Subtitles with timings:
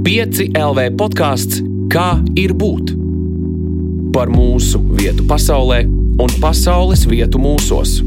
[0.00, 1.58] 5 LV podkāsts
[1.92, 2.92] Kā ir būt?
[4.14, 5.82] Par mūsu vietu pasaulē
[6.22, 7.98] un pasaules vietu mūsos.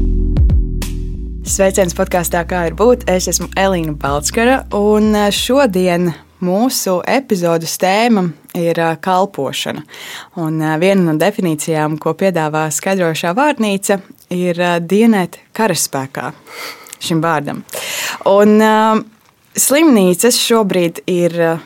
[1.46, 3.06] Sveiciens podkāstā, kā ir būt.
[3.10, 6.10] Es esmu Elīna Balskara, un šodien
[6.42, 8.26] mūsu epizodes tēma
[8.58, 9.86] ir kalpošana.
[10.42, 14.02] Un viena no definīcijām, ko piedāvā skaidrošā vārnīca,
[14.34, 16.30] ir dienēt karaspēkā
[17.04, 17.62] šim vārdam.
[18.32, 18.58] Un,
[19.54, 21.60] Slimnīcas šobrīd ir eh,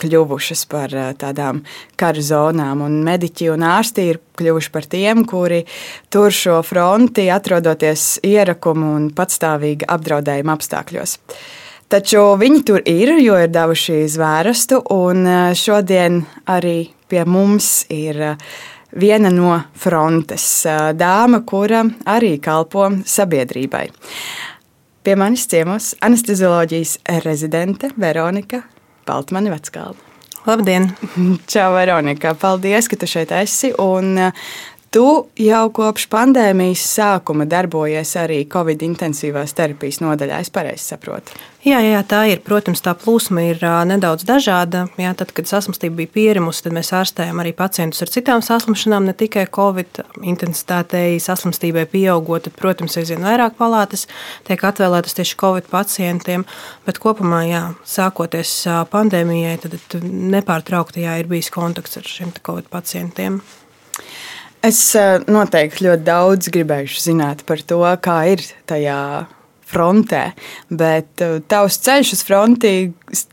[0.00, 1.62] kļuvušas par eh, tādām
[1.98, 5.62] kara zonām, un mediķi un ārsti ir kļuvuši par tiem, kuri
[6.12, 11.18] tur šo fronti, atrodoties ierakumu un patstāvīga apdraudējuma apstākļos.
[11.92, 18.18] Taču viņi tur ir, jo ir devuši zvērstu, un eh, šodien arī pie mums ir
[18.96, 20.64] viena no frontes
[20.98, 23.84] dāma, kura arī kalpo sabiedrībai.
[25.06, 28.64] Pie manis ciemos anestezioloģijas rezidente Veronika
[29.06, 29.98] Baltmane Veckalna.
[30.46, 30.92] Labdien!
[31.50, 32.34] Čau, Veronika!
[32.38, 33.72] Paldies, ka tu šeit esi.
[33.82, 34.14] Un
[34.96, 35.08] Tu
[35.44, 41.34] jau kopš pandēmijas sākuma darbojies arī Covid intensīvās terapijas nodaļā, es pareizi saprotu.
[41.66, 42.40] Jā, jā, tā ir.
[42.40, 44.86] Protams, tā plūsma ir nedaudz dažāda.
[44.96, 49.12] Jā, tad, kad saslimstība bija pierimusi, tad mēs ārstējām arī pacientus ar citām saslimšanām, ne
[49.12, 52.46] tikai Covid intensitātei, saslimstībai pieaugot.
[52.48, 54.06] Tad, protams, aizvien vairāk palātas
[54.48, 56.48] tiek atvēlētas tieši Covid pacientiem.
[56.88, 58.62] Bet kopumā, jā, sākoties
[58.96, 63.42] pandēmijai, tad nepārtraukti jā, ir bijis kontakts ar šiem Covid pacientiem.
[64.66, 68.98] Es eh, noteikti ļoti daudz gribēju zināt par to, kā ir tajā
[69.66, 70.22] frontē,
[70.74, 72.72] bet eh, tavs ceļš uz fronti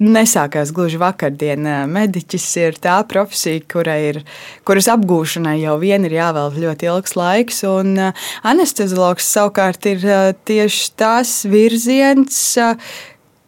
[0.04, 1.66] nesākās gluži vakardien.
[1.90, 4.22] Mediķis ir tā profesija, kurai ir,
[4.68, 10.06] kuras apgūšanai jau vien ir jāvēl ļoti ilgs laiks, un eh, anesteziologs savukārt ir
[10.46, 12.44] tieši tās virziens.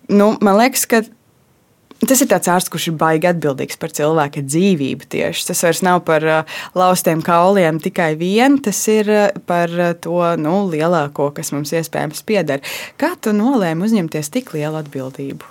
[0.09, 1.05] Nu, man liekas, ka
[2.03, 5.07] Tas ir tāds ārsts, kurš ir baigi atbildīgs par cilvēka dzīvību.
[5.15, 5.45] Tieši.
[5.47, 10.19] Tas vairs nav par uh, laustiem kauliem tikai vien, tas ir uh, par uh, to
[10.41, 12.63] nu, lielāko, kas mums iespējams pieder.
[12.99, 15.47] Kā tu nolēmi uzņemties tik lielu atbildību?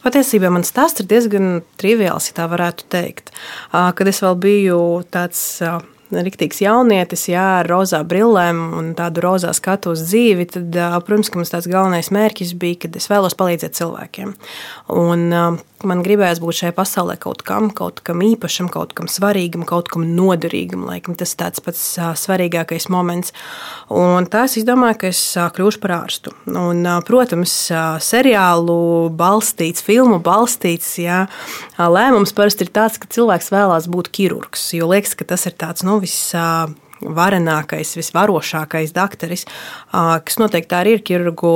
[0.00, 3.34] Patiesībā mans stāsts ir diezgan triviāls, ja tā varētu teikt.
[3.68, 4.78] Kad es vēl biju
[5.12, 5.42] tāds
[6.10, 11.40] riktīgs jaunietis, jā, ar rozā brillēm un tādu rozā skatu uz dzīvi, tad, protams, ka
[11.40, 14.34] mans tāds galvenais mērķis bija, ka es vēlos palīdzēt cilvēkiem.
[14.90, 15.28] Un
[15.86, 20.04] man gribējās būt šajā pasaulē kaut kam, kaut kam īpašam, kaut kam svarīgam, kaut kam
[20.16, 20.84] noderīgam.
[20.88, 21.82] Laikam, tas tāds pats
[22.20, 23.34] svarīgākais moments.
[23.88, 25.22] Un tā es domāju, ka es
[25.56, 26.34] kļūšu par ārstu.
[26.50, 27.54] Un, protams,
[28.04, 31.22] seriālu balstīts, filmu balstīts, jā,
[31.78, 35.84] lēmums parasti ir tāds, ka cilvēks vēlās būt ķirurgs, jo liekas, ka tas ir tāds,
[35.86, 36.34] nu, viss
[37.00, 39.46] varenākais, visvarošākais dakteris,
[39.90, 41.52] kas noteikti arī ir ķirurgu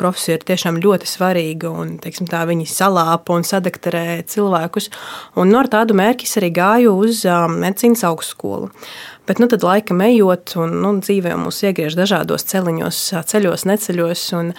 [0.00, 1.70] profesija, ir tiešām ļoti svarīga.
[1.70, 4.90] Un, teiksim, tā, viņi salāpa un sadakterē cilvēkus.
[5.38, 8.72] Un no tādu mērķi es arī gāju uz medicīnas augstskolu.
[9.28, 14.22] Bet, nu, tad laikam ejot, un nu, dzīvē mūs iegriež dažādos celiņos, ceļos, neceļos.
[14.40, 14.54] Un,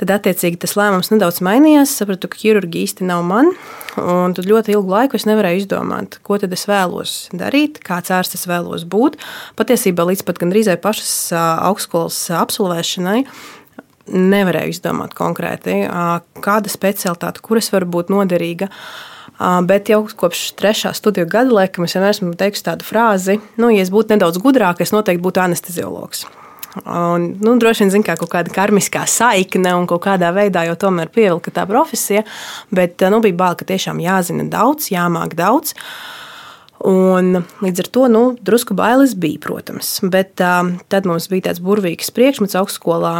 [0.00, 1.92] Tad, attiecīgi, tas lēmums nedaudz mainījās.
[2.00, 3.52] Sapratu, ka ķirurģija īsti nav man.
[4.00, 8.40] Un tad ļoti ilgu laiku es nevarēju izdomāt, ko tad es vēlos darīt, kāds ārsts
[8.40, 9.20] es vēlos būt.
[9.54, 13.20] Patiesībā līdz pat gandrīz pašas augstskolas absolvēšanai
[14.10, 15.84] nevarēju izdomāt konkrēti,
[16.44, 18.68] kāda specialitāte, kur es varu būt noderīga.
[19.66, 23.82] Bet jau kopš trešā studiju gada, laikam, es vienmēr esmu teikusi tādu frāzi, nu, ja
[23.82, 26.26] es būtu nedaudz gudrāk, es noteikti būtu anesteziologs.
[26.82, 30.74] Un, nu, droši vien, zin, kā kaut kāda karmiskā saikne un kaut kādā veidā jau
[30.86, 32.24] tomēr pievilka tā profesija,
[32.74, 35.76] bet nu, bija bail, ka tiešām jāzina daudz, jāmāk daudz.
[36.84, 39.96] Un, līdz ar to nu, drusku bailes bija, protams.
[40.02, 43.14] Bet uh, tad mums bija tāds burvīgs priekšmets augstskolā,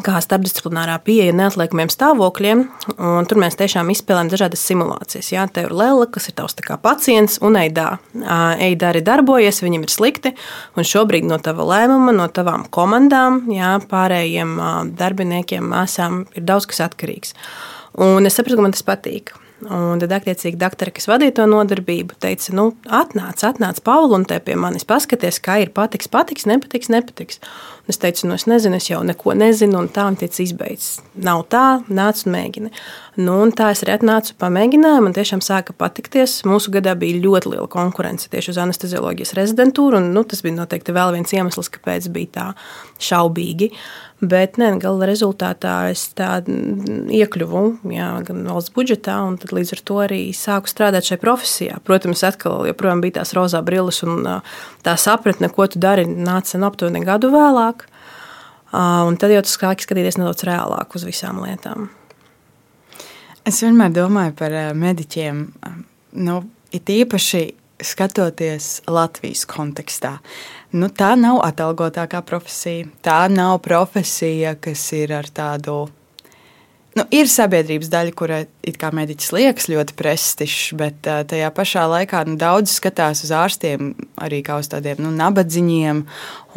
[0.00, 2.62] kā starpdisciplinārā pieeja neatliekamiem stāvokļiem.
[3.28, 5.28] Tur mēs tiešām izspēlējam dažādas simulācijas.
[5.34, 7.98] Jā, te ir Lēla, kas ir tavs pacients, un Eidā.
[8.14, 10.34] Eidā arī darbojas, viņam ir slikti.
[10.76, 14.56] Un šobrīd no tava lēmuma, no tavām komandām, jā, pārējiem
[14.96, 17.36] darbiniekiem, māsām ir daudz kas atkarīgs.
[18.00, 19.34] Un es sapratu, ka man tas patīk.
[19.62, 24.40] Un tad, attiecīgi, doktora, kas vadīja to nodarbību, teica, nu, atnāc, atnāc, Pauli, un te
[24.42, 27.38] pie manis paskaties, kā ir patiks, patiks, nepatiks, nepatiks.
[27.82, 31.00] Un es teicu, nu, es nezinu, es jau neko nezinu, un tā man tiek izbeigts.
[31.18, 32.70] Nav tā, nāc un mēģini.
[33.18, 36.38] Nu, un tā es arī atnācu, pamēģināju, man tiešām sāka patikties.
[36.48, 40.94] Mūsu gadā bija ļoti liela konkurence tieši uz anestezioloģijas rezidentūru, un nu, tas bija noteikti
[40.94, 42.46] vēl viens iemesls, kāpēc bija tā
[43.02, 43.72] šaubīgi.
[44.22, 50.20] Bet ne, gala rezultātā es iekļuvu jā, gan valsts budžetā, un līdz ar to arī
[50.30, 51.80] sāku strādāt šajā profesijā.
[51.82, 54.28] Protams, atkal joprojām bija tās rozā brilles un
[54.86, 57.71] tā sapratne, ko tu dari, nāca aptuveni gadu vēlāk.
[58.72, 61.90] Un tad jau tas sāk skatīties nedaudz reālāk uz visām lietām.
[63.44, 65.42] Es vienmēr domāju par mediķiem.
[66.22, 66.38] Nu,
[66.72, 67.42] it īpaši
[67.82, 70.16] skatoties Latvijas kontekstā.
[70.72, 72.86] Nu, tā nav atalgotākā profesija.
[73.04, 75.84] Tā nav profesija, kas ir ar tādu.
[76.92, 81.86] Nu, ir sabiedrības daļa, kurai it kā mediķis liekas ļoti prestižs, bet uh, tajā pašā
[81.88, 86.02] laikā nu, daudz skatās uz ārstiem arī kā uz tādiem nu, nabadzīgiem.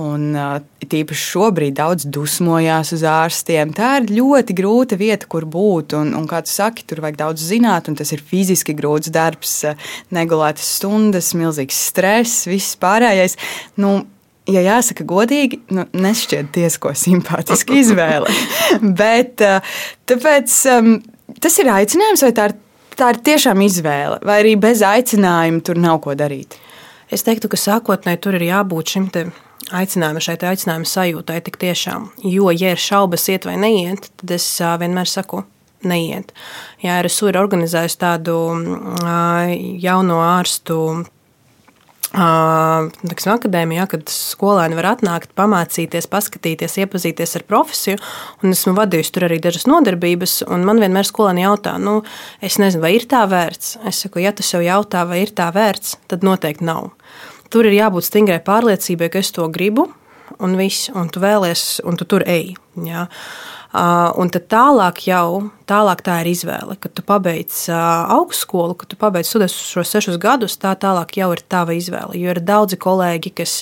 [0.04, 0.58] Un uh,
[0.92, 3.72] tīpaši šobrīd daudz dusmojās uz ārstiem.
[3.78, 5.96] Tā ir ļoti grūta vieta, kur būt.
[5.96, 9.62] Un, un kā tu saki, tur vajag daudz zināt, un tas ir fiziski grūts darbs,
[10.16, 13.40] negulētas stundas, milzīgs stress, viss pārējais.
[13.80, 14.02] Nu,
[14.52, 18.34] ja jāsaka godīgi, nu, nešķiet diezko simpātiska izvēle.
[19.02, 19.42] Bet
[20.10, 20.92] tāpēc, um,
[21.42, 22.60] tas ir aicinājums, vai tā ir,
[23.00, 26.60] tā ir tiešām izvēle, vai arī bez aicinājuma tur nav ko darīt?
[27.14, 29.10] Es teiktu, ka sākotnēji tur ir jābūt šim
[29.74, 32.10] aicinājumam, šai aicinājuma sajūtai tik tiešām.
[32.26, 35.44] Jo, ja ir šaubas, iet vai neiet, tad es vienmēr saku,
[35.86, 36.34] neiet.
[36.84, 38.38] Jā, RSU ir organizējusi tādu
[39.82, 40.80] jauno ārstu
[42.16, 48.00] Teksim, akadēmijā, kad skolēni var atnākt, pamācīties, paskatīties, iepazīties ar profesiju.
[48.48, 51.98] Esmu vadījusi tur arī dažas nodarbības, un man vienmēr skolēni jautā, nu,
[52.40, 53.76] es nezinu, vai ir tā vērts.
[53.90, 56.94] Es saku, ja tu sev jautā, vai ir tā vērts, tad noteikti nav.
[57.52, 59.90] Tur ir jābūt stingrai pārliecībai, ka es to gribu,
[60.40, 62.54] un viss, un tu vēlies, un tu tur ej.
[62.80, 63.10] Jā.
[63.76, 66.78] Un tad tālāk jau tālāk tā ir izvēle.
[66.80, 71.42] Kad tu pabeidz augstskolu, kad tu pabeidz studēt šos sešus gadus, tā tālāk jau ir
[71.50, 72.16] tava izvēle.
[72.20, 73.58] Jo ir daudzi kolēģi, kas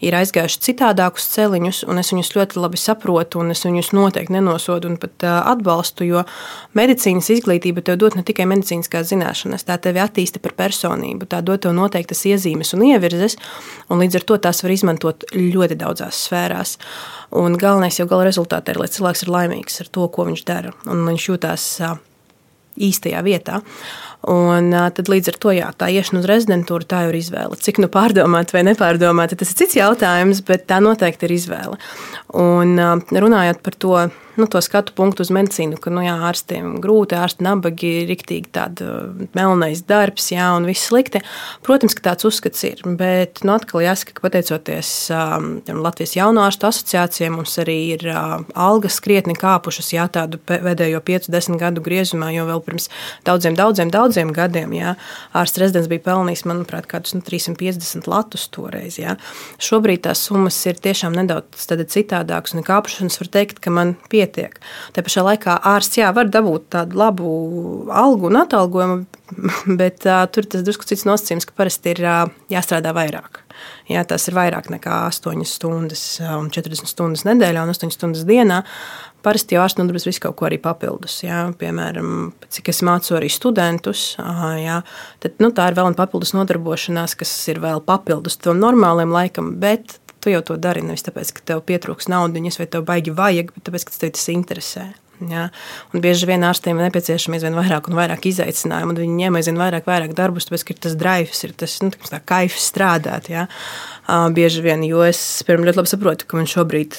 [0.00, 4.92] ir aizgājuši citādākus ceļus, un es viņus ļoti labi saprotu, un es viņus noteikti nenosodu
[4.92, 6.06] un pat atbalstu.
[6.08, 6.24] Jo
[6.78, 11.66] medicīnas izglītība tev dod ne tikai medicīniskās zināšanas, tā tevi attīsta par personību, tā dod
[11.66, 13.36] tev noteiktas iezīmes un ievirzes,
[13.90, 16.78] un līdz ar to tās var izmantot ļoti daudzās sfērās.
[17.30, 19.49] Un galvenais jau gala rezultātā ir, lai cilvēks ir laimīgs
[19.84, 21.66] ar to, ko viņš dara, un viņš jūtas
[22.80, 23.60] īstajā vietā.
[24.28, 27.56] Un, tad līdz ar to jā, tā iešana uz rezidentūru tā ir izvēle.
[27.56, 31.78] Cik nu pārdomāt vai nepārdomāt, tas ir cits jautājums, bet tā noteikti ir izvēle.
[32.36, 33.94] Un runājot par to
[34.40, 38.84] nu, to skatu punktu uz medicīnu, ka nu, jā, ārstiem grūti, ārsti nabagi, rīktīgi tāds
[38.84, 41.20] uh, melnais darbs, jā, un viss slikti.
[41.66, 45.50] Protams, ka tāds uzskats ir, bet nu, atkal jāsaka, ka pateicoties um,
[45.84, 51.60] Latvijas jauno ārstu asociācijai, mums arī ir uh, algas krietni kāpušas, jā, tādu pēdējo 5-10
[51.60, 52.88] gadu griezumā, jo vēl pirms
[53.28, 54.94] daudziem, daudziem, daudziem gadiem, jā,
[55.36, 59.16] ārsts rezidents bija pelnījis, manuprāt, kādus nu, 350 latus toreiz, jā.
[59.62, 64.58] Šobrīd tās summas ir tiešām nedaudz citādākas, un kāpušanas var teikt, ka man pietiek.
[64.96, 67.30] Tā pašā laikā ārsts jā, var dabūt tādu labu
[67.90, 69.04] algu un atalgojumu,
[69.80, 73.44] bet uh, tur tas drusku cits nosacījums, ka parasti ir uh, jāstrādā vairāk.
[73.90, 78.62] Jā, tas ir vairāk nekā 8 stundas un 40 stundas nedēļā un 8 stundas dienā.
[79.24, 81.18] Parasti jau ārsts nodarbojas visu kaut ko arī papildus.
[81.24, 81.42] Jā.
[81.60, 84.14] Piemēram, cik es mācu arī studentus,
[84.60, 84.80] jā,
[85.20, 89.56] tad nu, tā ir vēl viena papildus nodarbošanās, kas ir vēl papildus tam normālajam laikam,
[89.60, 93.54] bet Tu jau to dari nevis tāpēc, ka tev pietrūks naudas vai tev baigi vajag,
[93.54, 94.82] bet tāpēc, ka tev tas interesē.
[95.28, 95.48] Ja?
[95.92, 99.60] Un bieži vien ārstiem ir nepieciešami aizvien vairāk un vairāk izaicinājumu, un viņi ņem aizvien
[99.60, 101.92] vairāk, vairāk darbus, tāpēc, ka ir tas drives, ir tas nu,
[102.30, 103.28] kaifs strādāt.
[103.32, 103.46] Ja?
[104.06, 106.96] Uh, bieži vien, jo es pirmie ļoti labi saprotu, ka man šobrīd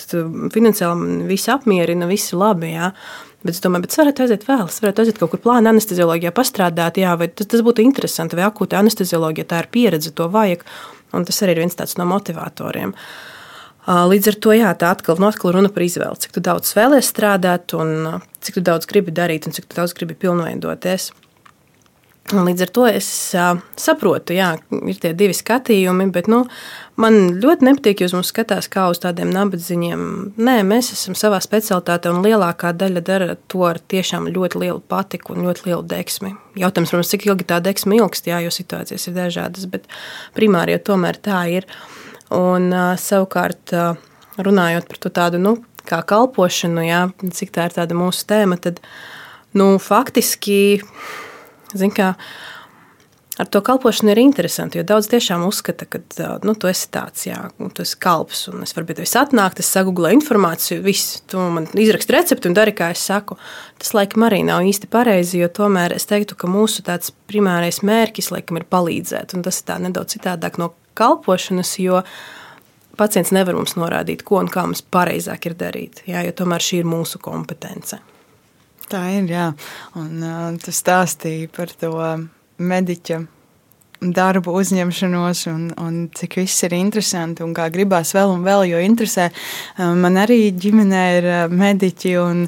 [0.53, 2.75] finansiāli viss apmierina, viss ir labi.
[2.75, 2.93] Ja?
[3.41, 6.99] Bet es domāju, bet varētu aiziet vēl, es varētu aiziet kaut kur plāna anestezioloģijā, pastrādāt,
[7.01, 10.61] jā, vai tas, tas būtu interesanti, vai akūta anestezioloģija, tā ir pieredze, to vajag.
[11.17, 12.93] Un tas arī ir viens no motivatoriem.
[13.87, 16.21] Līdz ar to jā, tā atkal, no atkal runa par izvēli.
[16.21, 21.09] Cik daudz vēlēsies strādāt, un cik daudz gribi darīt, un cik daudz gribi pilnveidoties.
[22.31, 24.53] Līdz ar to es uh, saprotu, ka
[24.87, 26.43] ir tie divi skatījumi, bet nu,
[27.01, 30.03] man ļoti nepatīk, ja uz mums skatās kā uz tādiem nabadzīgiem.
[30.39, 35.35] Nē, mēs esam savā specialitātē, un lielākā daļa dara to ar tiešām ļoti lielu patiku
[35.35, 36.31] un ļoti lielu deksmi.
[36.61, 39.89] Jautājums, protams, cik ilgi tā deksme ilgst, jā, jo situācijas ir dažādas, bet
[40.37, 41.67] primāri jau tomēr tā ir.
[42.31, 42.71] Un
[43.01, 43.73] savukārt,
[44.39, 45.57] runājot par to tādu, nu,
[45.87, 47.01] kā kalpošanu, jā,
[47.35, 48.79] cik tā ir tāda mūsu tēma, tad
[49.57, 50.79] nu, faktiski
[51.77, 52.09] Zin, kā,
[53.39, 56.01] ar to kalpošanu ir interesanti, jo daudz tiešām uzskata, ka
[56.43, 57.37] nu, tu esi tāds, jā,
[57.71, 62.17] tu esi kalps, un es varu tevis atnākt, es sagūlēju informāciju, viss, tu man izraksti
[62.17, 63.39] recepti un dari, kā es saku.
[63.79, 68.33] Tas, laikam, arī nav īsti pareizi, jo tomēr es teiktu, ka mūsu tāds primārais mērķis,
[68.35, 72.01] laikam, ir palīdzēt, un tas ir tā nedaudz citādāk no kalpošanas, jo
[72.99, 76.81] pacients nevar mums norādīt, ko un kā mums pareizāk ir darīt, jā, jo tomēr šī
[76.83, 78.01] ir mūsu kompetence.
[78.91, 79.51] Tā ir, jā.
[79.99, 81.93] Un uh, tu stāstīji par to
[82.61, 83.21] mediķa
[84.01, 88.79] darbu uzņemšanos, un, un cik viss ir interesanti, un kā gribās vēl un vēl, jo
[88.81, 89.27] interesē.
[89.77, 92.47] Man arī ģimenē ir mediķi, un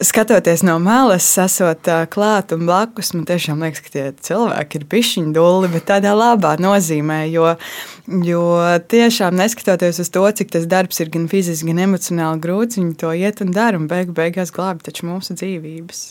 [0.00, 5.34] skatoties no malas, esot klāt un blakus, man tiešām liekas, ka tie cilvēki ir pišķiņu
[5.36, 7.52] dulli, bet tādā labā nozīmē, jo,
[8.26, 8.44] jo
[8.90, 13.14] tiešām neskatoties uz to, cik tas darbs ir gan fiziski, gan emocionāli grūts, viņi to
[13.14, 16.06] iet un dara un beigu beigās glābi taču mūsu dzīvības.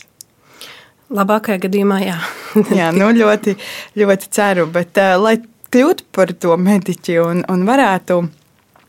[1.14, 2.16] Labākajā gadījumā, jā.
[2.80, 3.58] jā, nu ļoti,
[4.00, 5.36] ļoti ceru, bet uh, lai
[5.74, 8.22] kļūtu par to mediķi un, un varētu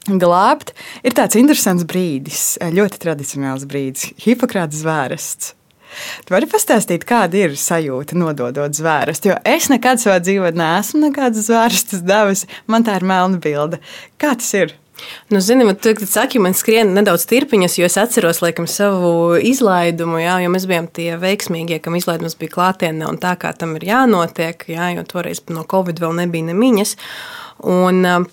[0.07, 5.53] glābt, ir tāds interesants brīdis, ļoti tradicionāls brīdis- Hipokrāta zvērests.
[6.25, 9.31] Tu vari pastāstīt, kāda ir sajūta nododot zvērestu?
[9.31, 12.49] Jo es nekad savā dzīvē neesmu nekādas zvērestas devusi.
[12.67, 13.79] Man tā ir melna bilde.
[14.19, 14.73] Kā tas ir?
[15.29, 20.21] Nu, zini, man tur saka, man skrien nedaudz tirpiņas, jo es atceros laikam, savu izlaidumu,
[20.23, 23.89] jā, jo mēs bijām tie veiksmīgie, kam izlaidums bija klātienē un tā, kā tam ir
[23.89, 26.95] jānotiek, jā, jo toreiz no Covid vēl nebija nemiņas.
[27.75, 28.23] Un, uh,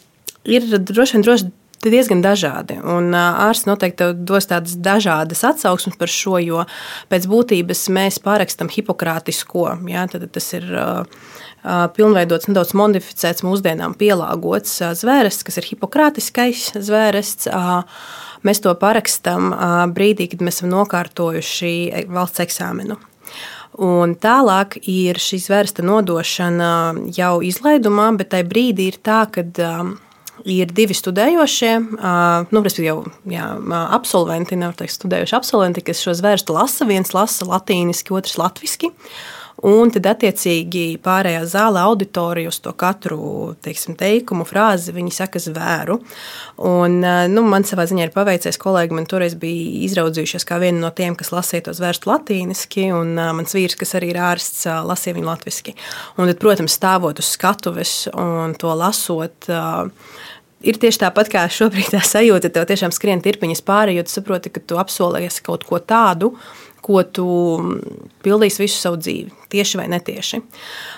[0.47, 1.51] ir droši vien droši
[1.91, 2.77] diezgan dažādi.
[2.87, 6.65] Un ārsts noteikti dos tādas dažādas atsauksmes par šo, jo
[7.11, 9.67] pēc būtības mēs pārakstam hipokrātisko.
[9.91, 10.69] Ja, tad tas ir
[11.97, 17.51] pilnveidots, nedaudz modificēts, mūsdienām pielāgots zvērests, kas ir hipokrātiskais zvērests.
[18.43, 19.53] Mēs to parakstam
[19.95, 22.99] brīdī, kad mēs esam nokārtojuši valsts eksāmenu.
[23.83, 26.73] Un tālāk ir šī zvērsta nodošana
[27.17, 29.47] jau izlaidumā, bet tajā brīdī ir tā, ka
[30.49, 31.73] ir divi studējošie,
[32.53, 32.97] nu, jau
[33.31, 33.51] jā,
[33.83, 36.89] absolventi, nevar teikt, studējoši absolventi, kas šo zvērstu lasa.
[36.89, 38.93] Viens lasa latīniski, otrs latviešu.
[39.63, 46.01] Un tad, attiecīgi, pārējā zāle auditorija uz to katru teiksim, teikumu, frāzi, viņi saka, zvēru.
[46.67, 46.97] Un,
[47.31, 51.15] nu, man savā ziņā ir paveicies, kolēģi man toreiz bija izraudzījušies kā viena no tiem,
[51.19, 55.21] kas lasīja to zvērstu latīniski, un uh, mans vīrs, kas arī ir ārsts, uh, lasīja
[55.21, 55.77] viņu latviešu.
[56.43, 59.47] Protams, stāvot uz skatuves un to lasot.
[59.47, 59.93] Uh,
[60.63, 64.53] ir tieši tāpat kā šobrīd tā sajūta, tev tiešām skrien tirpiņas pāri, jo tu saproti,
[64.53, 66.33] ka tu apsolījies kaut ko tādu,
[66.83, 67.27] ko tu
[68.25, 70.41] pildīsi visu savu dzīvi, tieši vai netieši.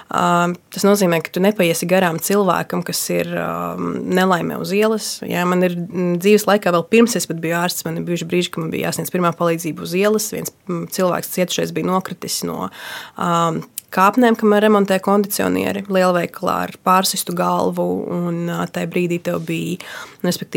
[0.08, 5.10] Tas nozīmē, ka tu nepaiesi garām cilvēkam, kas ir nelaimē uz ielas.
[5.28, 8.72] Jā, man ir dzīves laikā, vēl pirms es biju ārsts, man bijuši brīži, kad man
[8.72, 10.30] bija jāsniedz pirmā palīdzība uz ielas.
[10.32, 10.56] Viens
[10.96, 12.70] cilvēks cietušais bija nokritis no
[13.94, 17.86] kāpnēm, kamēr remontē kondicionieri lielveikalā ar pārsistu galvu.
[18.14, 19.80] Un tajā brīdī tev bija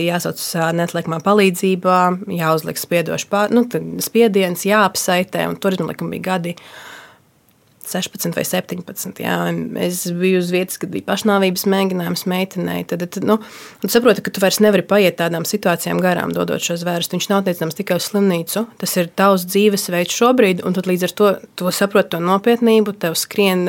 [0.10, 0.42] jāsauc
[0.80, 2.00] neatliekamā palīdzībā,
[2.40, 3.66] jāuzliek spiedošs nu,
[4.04, 5.48] spiediens, jāapsaitē.
[5.62, 6.56] Tur man liekas, bija gadi
[7.88, 9.22] 16 vai 17.
[9.24, 9.36] Jā.
[9.84, 12.82] Es biju uz vietas, kad bija pašnāvības mēģinājums meitenei.
[12.90, 13.38] Tad, tad nu,
[13.84, 17.18] tu saproti, ka tu vairs nevari paiet tādām situācijām garām, dodot šo zvērstu.
[17.18, 18.66] Viņš nav teicams tikai uz slimnīcu.
[18.82, 22.98] Tas ir tavs dzīvesveids šobrīd, un līdz ar to tu saproti to nopietnību.
[23.02, 23.68] Tev skrien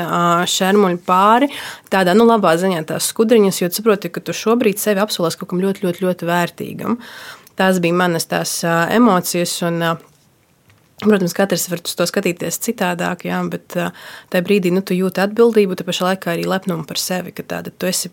[0.51, 1.51] šermuļi pāri,
[1.93, 5.53] tādā nu, labā ziņā tās skudriņas, jo tu saproti, ka tu šobrīd sevi apsolās kaut
[5.53, 6.99] kam ļoti, ļoti, ļoti vērtīgam.
[7.59, 9.57] Tās bija manas tās emocijas.
[9.67, 9.83] Un,
[10.99, 15.87] Protams, katrs var to skatīties citādāk, jā, bet tajā brīdī nu, tu jūti atbildību, te
[15.87, 18.11] pašā laikā arī lepnumu par sevi, ka tāda, tu esi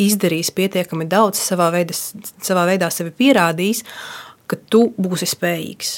[0.00, 3.82] izdarījis pietiekami daudz, savā veidā, savā veidā sevi pierādījis,
[4.50, 5.96] ka tu būsi spējīgs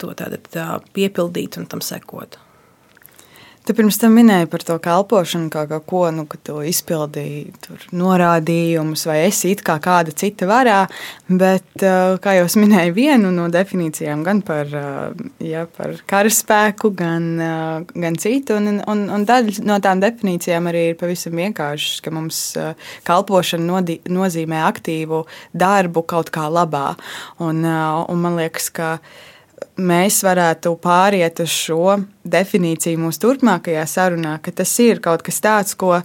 [0.00, 0.66] to tāda, tā,
[0.96, 2.38] piepildīt un tam sekot.
[3.62, 9.04] Tu pirms tam minēji par to kalpošanu, kā, kā ko nu, tu izpildīji, tur, norādījumus,
[9.06, 10.80] vai esi it kā kāda cita varā.
[11.30, 17.40] Bet, eh, kā jau minēju, vienu no definīcijām gan par, eh, ja, par karaspēku, gan,
[17.40, 18.56] eh, gan citu.
[18.58, 22.56] Un, un, un daļa no tām definīcijām arī ir pavisam vienkāršas, ka mums
[23.06, 26.96] kalpošana nodī, nozīmē aktīvu darbu kaut kā labā.
[27.38, 28.98] Un, un man liekas, ka
[29.82, 35.74] mēs varētu pāriet uz šo definīciju mūsu turpmākajā sarunā, ka tas ir kaut kas tāds,
[35.78, 35.98] ko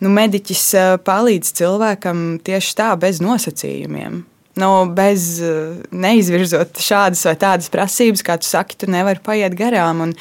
[0.00, 4.22] nu, mediķis eh, palīdz cilvēkam tieši tā, bez nosacījumiem.
[4.60, 10.04] Nu, bez eh, neizvirzot šādas vai tādas prasības, kā tu saki, tu nevari paiet garām.
[10.06, 10.12] Un,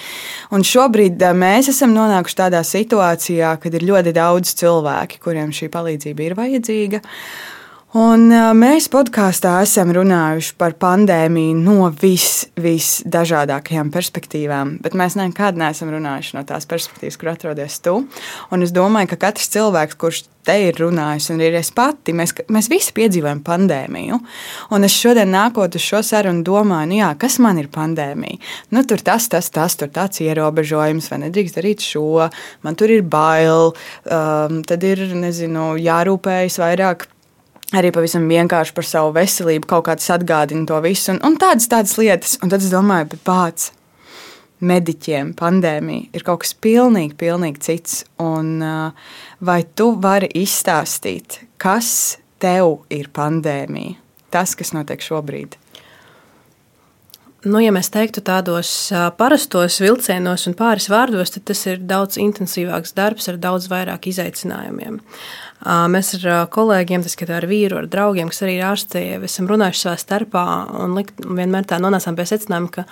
[0.54, 5.70] un šobrīd eh, mēs esam nonākuši tādā situācijā, kad ir ļoti daudz cilvēki, kuriem šī
[5.74, 7.04] palīdzība ir vajadzīga.
[7.94, 8.26] Un
[8.58, 16.40] mēs podkāstā esam runājuši par pandēmiju no vis, visdažādākajām perspektīvām, bet mēs nekad neesam runājuši
[16.40, 18.00] no tās perspektīvas, kur atrodies tu.
[18.50, 22.34] Un es domāju, ka katrs cilvēks, kurš te ir runājis, un arī es pati, mēs,
[22.50, 24.18] mēs visi piedzīvojam pandēmiju.
[24.74, 28.42] Un es šodien nākot uz šo sarunu, domāju, nu jā, kas man ir pandēmija?
[28.74, 32.26] Nu, tur tas, tas, tas, tur tāds ierobežojums, vai nedrīkst darīt šo,
[32.66, 33.76] man tur ir bail,
[34.10, 37.12] um, tad ir, nezinu, jārūpējas vairāk
[37.78, 41.96] arī pavisam vienkārši par savu veselību, kaut kāds atgādina to visu, un, un tādas, tādas
[42.00, 42.38] lietas.
[42.44, 43.72] Un tad es domāju, bet pats
[44.64, 48.04] mediķiem pandēmija ir kaut kas pilnīgi, pilnīgi cits.
[48.24, 48.56] Un,
[49.44, 54.00] vai tu vari izstāstīt, kas tev ir pandēmija?
[54.34, 55.60] Tas, kas notiek šobrīd.
[57.44, 58.70] Nu, ja mēs teiktu tādos
[59.20, 65.02] parastos vilcienos un pāris vārdos, tad tas ir daudz intensīvāks darbs ar daudz vairāk izaicinājumiem.
[65.92, 69.84] Mēs ar kolēģiem, tas ir ar vīru, ar draugiem, kas arī ir ārstē, esam runājuši
[69.84, 70.46] savā starpā
[70.86, 72.86] un likt, vienmēr tā nonācām pie secinājuma, ka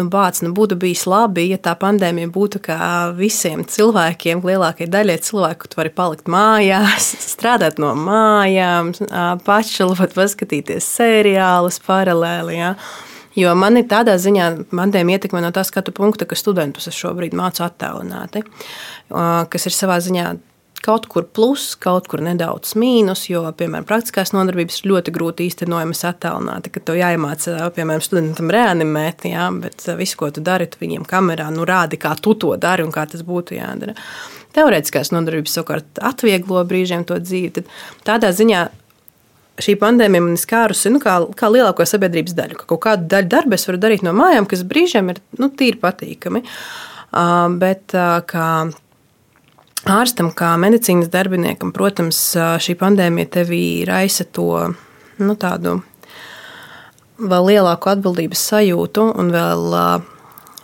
[0.00, 2.80] nu, bāc, nu, būtu bijis labi, ja tā pandēmija būtu kā
[3.16, 8.94] visiem cilvēkiem, lielākajai daļai cilvēku, tu vari palikt mājās, strādāt no mājām,
[9.44, 12.60] pašalot, paskatīties seriālus paralēli.
[12.62, 12.74] Ja.
[13.38, 17.36] Jo man ir tādā ziņā, mandēm ietekme no tā skatu punkta, ka studentus es šobrīd
[17.38, 18.42] mācu attēlināti,
[19.10, 20.32] kas ir savā ziņā
[20.80, 26.02] kaut kur plus, kaut kur nedaudz mīnus, jo, piemēram, praktiskās nodarbības ir ļoti grūti īstenojamas
[26.08, 31.04] attēlināti, ka to jāiemācās, piemēram, studentam reanimēt, jā, bet visu, ko tu dari, tu viņiem
[31.08, 33.96] kamerā nu, rādi, kā tu to dari un kā tas būtu jādara.
[34.56, 37.52] Teorētiskās nodarbības savukārt atvieglo brīžiem to dzīvi.
[37.60, 37.68] Tad
[38.08, 38.64] tādā ziņā
[39.64, 42.60] šī pandēmija man ir skārusi nu, kā, kā lielāko sabiedrības daļu.
[42.60, 45.80] Ka kaut kādu daļu darbu es varu darīt no mājām, kas brīžiem ir nu, tīri
[45.80, 46.44] patīkami.
[47.10, 48.48] Uh, bet uh, kā
[49.90, 54.72] ārstam, kā medicīnas darbiniekam, protams, šī pandēmija tevī raisa to
[55.20, 55.80] nu, tādu
[57.20, 59.76] vēl lielāku atbildības sajūtu un vēl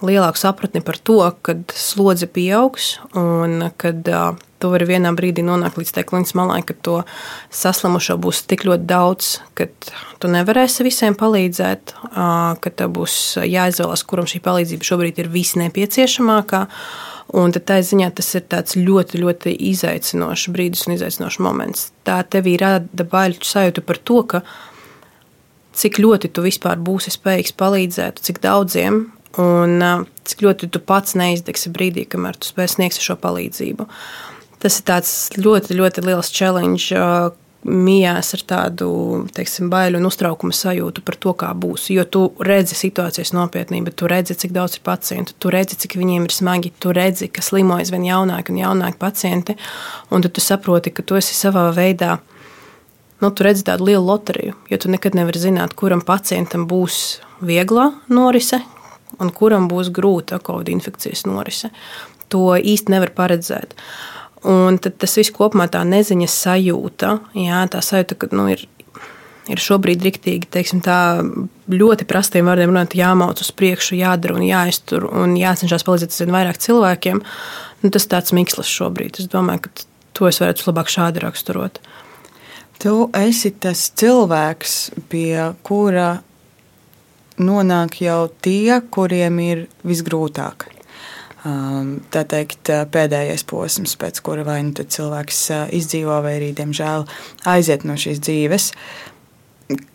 [0.06, 4.08] lielāku sapratni par to, kad slodze pieaugs un kad
[4.58, 6.96] tu vari vienā brīdī nonākt līdz tai kliņas malai, ka to
[7.54, 9.68] saslimušo būs tik ļoti daudz, ka
[10.22, 11.94] tu nevarēsi visiem palīdzēt,
[12.62, 16.66] ka tev būs jāizvēlas, kuram šī palīdzība šobrīd ir visnepieciešamākā.
[17.36, 18.44] Un tā ziņā tas ir
[18.86, 21.88] ļoti, ļoti izaicinošs brīdis un izaicinošs moments.
[22.06, 24.42] Tā tev ir rada baļķu sajūta par to, ka
[25.76, 29.02] cik ļoti tu vispār būsi spējīgs palīdzēt, cik daudziem,
[29.42, 33.88] un cik ļoti tu pats neizdegsi brīdī, kamēr tu spēj sniegsi šo palīdzību.
[34.62, 37.02] Tas ir ļoti, ļoti liels challenge.
[37.66, 38.88] Mijās ar tādu
[39.34, 41.88] teiksim, bailu un uztraukumu sajūtu par to, kā būs.
[41.90, 46.28] Jo tu redzi situācijas nopietnību, tu redzi, cik daudz ir pacientu, tu redzi, cik viņiem
[46.28, 49.58] ir smagi, tu redzi, ka slimo aizvien jaunāki un jaunāki pacienti.
[50.14, 52.20] Un tad tu saproti, ka tu esi savā veidā,
[53.18, 57.90] nu, tu redzi tādu lielu loteriju, jo tu nekad nevari zināt, kuram pacientam būs viegla
[58.06, 58.62] norise
[59.18, 61.74] un kuram būs grūta covid infekcijas norise.
[62.30, 63.74] To īsti nevar paredzēt.
[63.74, 64.15] Uh,
[64.46, 68.62] Un tas viss kopumā tā neziņas sajūta, jā, tā sajūta, ka nu, ir,
[69.50, 70.98] ir šobrīd riktīgi, teiksim, tā
[71.72, 76.62] ļoti prastiem vārdiem runāt, jāmauc uz priekšu, jādara un jāiztur un jācenšas palīdzēt vien vairāk
[76.62, 77.22] cilvēkiem.
[77.82, 79.18] Nu, tas tāds mikslis šobrīd.
[79.18, 81.82] Es domāju, ka to es varētu labāk šādi raksturot.
[82.78, 84.78] Tu esi tas cilvēks,
[85.10, 86.20] pie kura
[87.40, 90.75] nonāk jau tie, kuriem ir visgrūtāk.
[91.46, 95.42] Um, tā teikt, pēdējais posms, pēc kura vai nu cilvēks
[95.76, 97.04] izdzīvo, vai arī, diemžēl,
[97.52, 98.72] aiziet no šīs dzīves.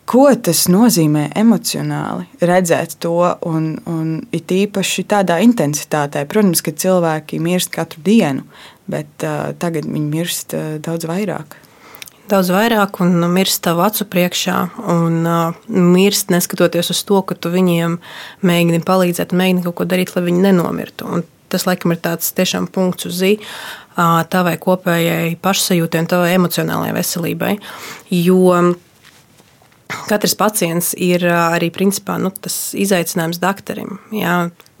[0.08, 3.16] Ko tas nozīmē emocionāli redzēt to,
[3.48, 6.24] un, un it īpaši tādā intensitātē?
[6.28, 8.46] Protams, ka cilvēki mirst katru dienu,
[8.88, 11.58] bet uh, tagad viņi mirst uh, daudz vairāk
[12.32, 14.56] daudz vairāk un mirst tavu acu priekšā.
[14.92, 17.98] Un uh, mirst neskatoties uz to, ka tu viņiem
[18.46, 21.08] mēģini palīdzēt, mēģini kaut ko darīt, lai viņi nenomirtu.
[21.12, 23.46] Un tas laikam ir tāds tiešām punkts uz zīmēm
[24.32, 27.52] tavai kopējai pašsajūtai un tavai emocionālajai veselībai.
[28.22, 28.74] Jo
[30.08, 33.98] katrs pacients ir arī principā, nu, tas izaicinājums doktoram.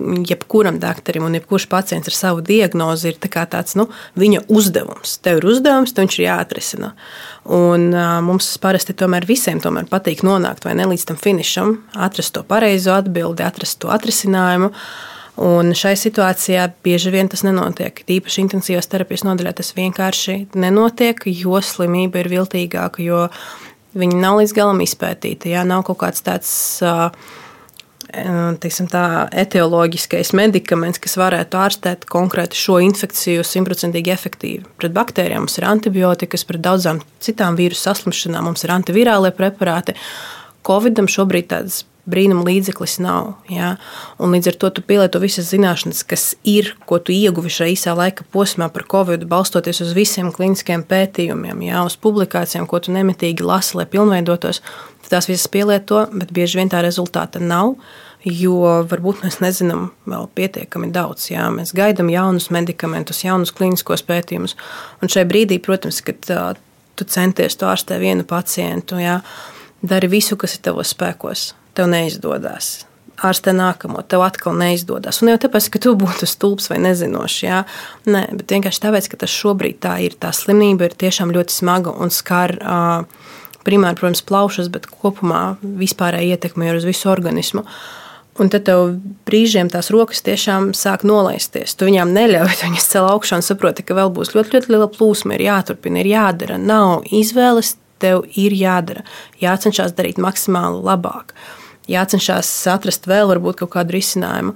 [0.00, 3.86] Jebkuram doktoram un jebkurš pacients ar savu diagnozi ir tā tāds nu,
[4.18, 5.18] viņa uzdevums.
[5.22, 6.90] Tev ir uzdevums, tev viņš ir jāatrisina.
[7.44, 12.42] Un, uh, mums parasti tomēr visiem tomēr patīk nonākt ne līdz tam finišam, atrast to
[12.48, 14.72] pareizo atbildi, atrast to atrisinājumu.
[14.72, 18.02] Uh, Un šai situācijā bieži vien tas nenotiek.
[18.04, 23.22] Tīpaši intensīvās terapijas nodaļā tas vienkārši nenotiek, jo slimība ir viltīgāka, jo
[23.96, 25.54] viņi nav līdz galam izpētīti.
[25.54, 26.52] Jā, nav kaut kāds tāds.
[28.12, 34.66] Teiksim, tā etioloģiskais medikaments, kas varētu ārstēt konkrēti šo infekciju simtprocentīgi efektīvi.
[34.76, 39.96] Pret baktērijām mums ir antibiotikas, pret daudzām citām vīrusu saslimšanām mums ir antivirālie preparāti.
[40.60, 43.34] Covidam šobrīd tādas brīnuma līdzeklis nav.
[43.52, 43.76] Ja?
[44.22, 47.94] Un līdz ar to tu pielieto visas zināšanas, kas ir, ko tu ieguvi šajā īsā
[47.98, 51.84] laika posmā par covid, balstoties uz visiem kliniskiem pētījumiem, ja?
[51.86, 54.62] uz publikācijām, ko tu nemitīgi lasi, lai pilnveidotos.
[55.12, 57.76] Tās visas pielieto, bet bieži vien tā rezultāta nav.
[58.24, 61.26] Jo varbūt mēs nezinām vēl pietiekami daudz.
[61.32, 61.48] Jā.
[61.52, 64.54] Mēs gaidām jaunus medikamentus, jaunus kliniskos pētījumus.
[65.02, 66.52] Un šajā brīdī, protams, kad uh,
[66.96, 69.18] tu centies to ārstēt vienu pacientu, jā,
[69.82, 72.82] dari visu, kas ir tavos spēkos tev neizdodas.
[73.22, 75.20] Ārstē nākamo, tev atkal neizdodas.
[75.22, 77.60] Un jau tāpēc, ka tu būtu stulbs vai nezinošs, jā,
[78.08, 80.16] Nē, bet vienkārši tāpēc, ka tas šobrīd tā ir.
[80.18, 82.56] Tā slimība ir tiešām ļoti smaga un skar
[83.66, 87.62] primāri, protams, plaušas, bet kopumā vispārēji ietekmē uz visu organismu.
[88.40, 88.94] Un tad tev
[89.28, 91.76] brīžiem tās rokas tiešām sāk nolaisties.
[91.76, 95.36] Tu viņām neļauj, viņas cel augšā un saproti, ka vēl būs ļoti, ļoti liela plūsma,
[95.36, 96.56] ir jāturpina, ir jādara.
[96.56, 99.04] Nav izvēles, tev ir jādara.
[99.42, 101.36] Jācenšas darīt maksimāli labāk.
[101.90, 104.54] Jācenšas atrast vēl varbūt kaut kādu risinājumu.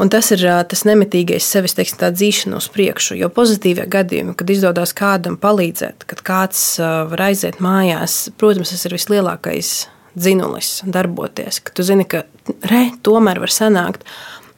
[0.00, 3.18] Un tas ir tas nemitīgais sevis teiksim, dzīšana uz priekšu.
[3.20, 8.96] Jo pozitīvie gadījumi, kad izdodas kādam palīdzēt, kad kāds var aiziet mājās, protams, tas ir
[8.96, 9.72] vislielākais
[10.16, 11.60] dzinulis darboties.
[11.60, 12.24] Ka tu zini, ka
[12.68, 14.08] re, tomēr var sanākt,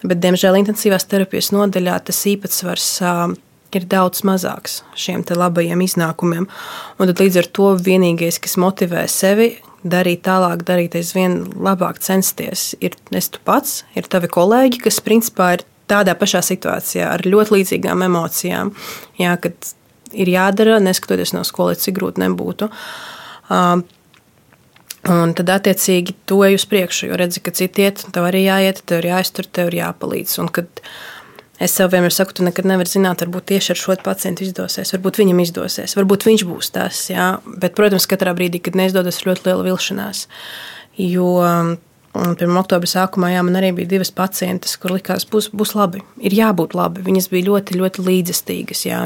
[0.04, 2.88] bet, diemžēl, intensīvās terapijas nodaļā tas īpatsvars
[3.74, 6.46] ir daudz mazāks šiem labajiem iznākumiem.
[6.98, 12.72] Un tad līdz ar to vienīgais, kas motivē sevi darīt tālāk, darīt aizvien labāk, censties,
[12.84, 17.58] ir es tu pats, ir tavi kolēģi, kas principā ir tādā pašā situācijā, ar ļoti
[17.58, 18.72] līdzīgām emocijām.
[19.20, 19.74] Jā, kad
[20.16, 22.70] ir jādara, neskatoties no skolas, cik grūti nebūtu.
[25.04, 28.80] Un tad, attiecīgi, to ej uz priekšu, jo redzi, ka citi iet, tev arī jāiet,
[28.88, 30.38] tev ir jāiztur, tev ir jāpalīdz.
[30.40, 30.80] Un, kad
[31.62, 35.20] es sev vienmēr saku, tu nekad nevari zināt, varbūt tieši ar šo pacientu izdosies, varbūt
[35.22, 37.06] viņam izdosies, varbūt viņš būs tas.
[37.12, 37.28] Jā.
[37.46, 40.26] Bet, protams, katrā brīdī, kad neizdodas, ir ļoti liela vilšanās.
[41.00, 41.28] Jo
[42.14, 46.34] pirmā oktobra sākumā jā, man arī bija divas pacientes, kur likās, būs, būs labi, ir
[46.36, 47.02] jābūt labi.
[47.06, 48.84] Viņas bija ļoti, ļoti līdzestīgas.
[48.86, 49.02] Jā,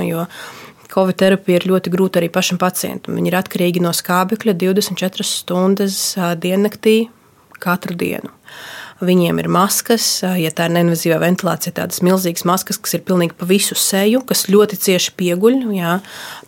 [0.89, 3.19] Covid terapija ir ļoti grūta arī pašam pacientam.
[3.19, 5.99] Viņi ir atkarīgi no skābekļa 24 stundas
[6.41, 7.03] diennaktī
[7.61, 8.33] katru dienu.
[8.99, 13.47] Viņiem ir maskas, ja tā ir neinvazīvā ventilācija, tādas milzīgas maskas, kas ir pilnīgi pa
[13.47, 15.61] visu seju, kas ļoti cieši pieguļ.
[15.77, 15.93] Jā.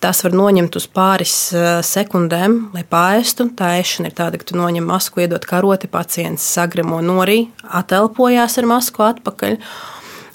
[0.03, 1.37] Tās var noņemt uz pāris
[1.87, 3.47] sekundēm, lai pāristu.
[3.55, 7.45] Tā ēšana ir tāda, ka tu noņem masku, iedod karoti, pacients sagremo norī,
[7.83, 9.61] atelpojās ar masku atpakaļ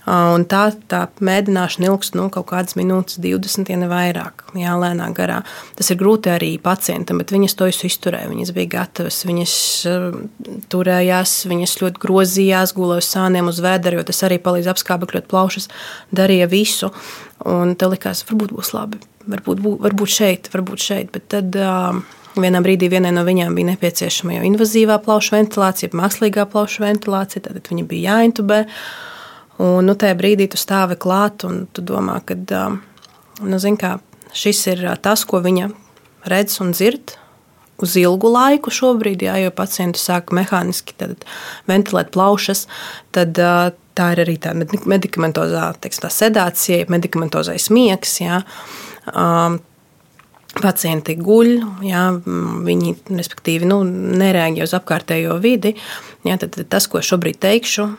[0.06, 5.08] Un tā, tā mēdināšana ilgst nu, kaut kādas minūtes, 20, ja ne vairāk, jā, lēnā
[5.18, 5.40] garā.
[5.80, 8.30] Tas ir grūti arī pacientam, bet viņas to izturēja.
[8.30, 9.56] Viņas bija gatavas, viņas
[10.70, 15.72] turējās, viņas ļoti grozījās, gulēja uz sāniem, uz vēdera, jo tas arī palīdz apskābekļot plaušas,
[16.14, 16.92] darīja visu.
[17.50, 21.10] Un te likās, varbūt būs labi, varbūt, varbūt šeit, varbūt šeit.
[21.18, 21.98] Bet tad uh,
[22.42, 27.74] vienā brīdī vienai no viņām bija nepieciešama jau invazīvā plaušu ventilācija, mākslīgā plaušu ventilācija, tad
[27.74, 28.62] viņa bija jāintubē.
[29.62, 33.92] Un, nu, tajā brīdī tu stāvi klāt un tu domā, ka nu, kā,
[34.36, 35.70] šis ir tas, ko viņa
[36.32, 37.16] redz un dzird.
[37.84, 40.96] Uz ilgu laiku šobrīd, jā, jo pacienti sāk mehāniski
[41.68, 42.70] ventilēt plaušas,
[43.16, 48.16] tad tā ir arī tā medikamentozā teiksim, tā sedācija, medikamentozais miegs.
[48.24, 48.40] Jā.
[50.56, 51.52] Pacienti guļ,
[51.84, 52.06] jā,
[52.64, 53.82] viņi respektīvi, nu,
[54.24, 55.76] nereaģē uz apkārtējo vidi.
[56.24, 57.90] Jā, tad, tad tas, ko šobrīd teikšu,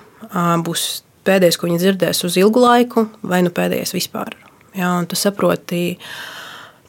[0.64, 0.86] būs
[1.26, 4.36] pēdējais, ko viņi dzirdēs uz ilgu laiku, vai nu pēdējais vispār.
[4.76, 5.96] Jā, un tu saproti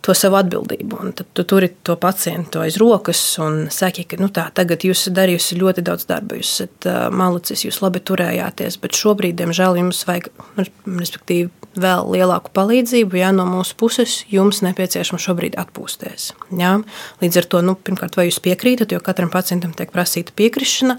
[0.08, 1.00] to savu atbildību.
[1.04, 5.04] Un tad tu turi to pacientu aiz rokas un saki, ka nu tā, tagad jūs
[5.04, 9.80] esat darījusi ļoti daudz darba, jūs esat uh, malicis, jūs labi turējāties, bet šobrīd, diemžēl,
[9.82, 13.20] jums vajag, respektīvi, vēl lielāku palīdzību.
[13.20, 16.32] Jā, no mūsu puses jums nepieciešams šobrīd atpūsties.
[16.58, 16.78] Jā.
[17.24, 20.98] Līdz ar to, nu, pirmkārt, vai jūs piekrītat, jo katram pacientam tiek prasīta piekrišana.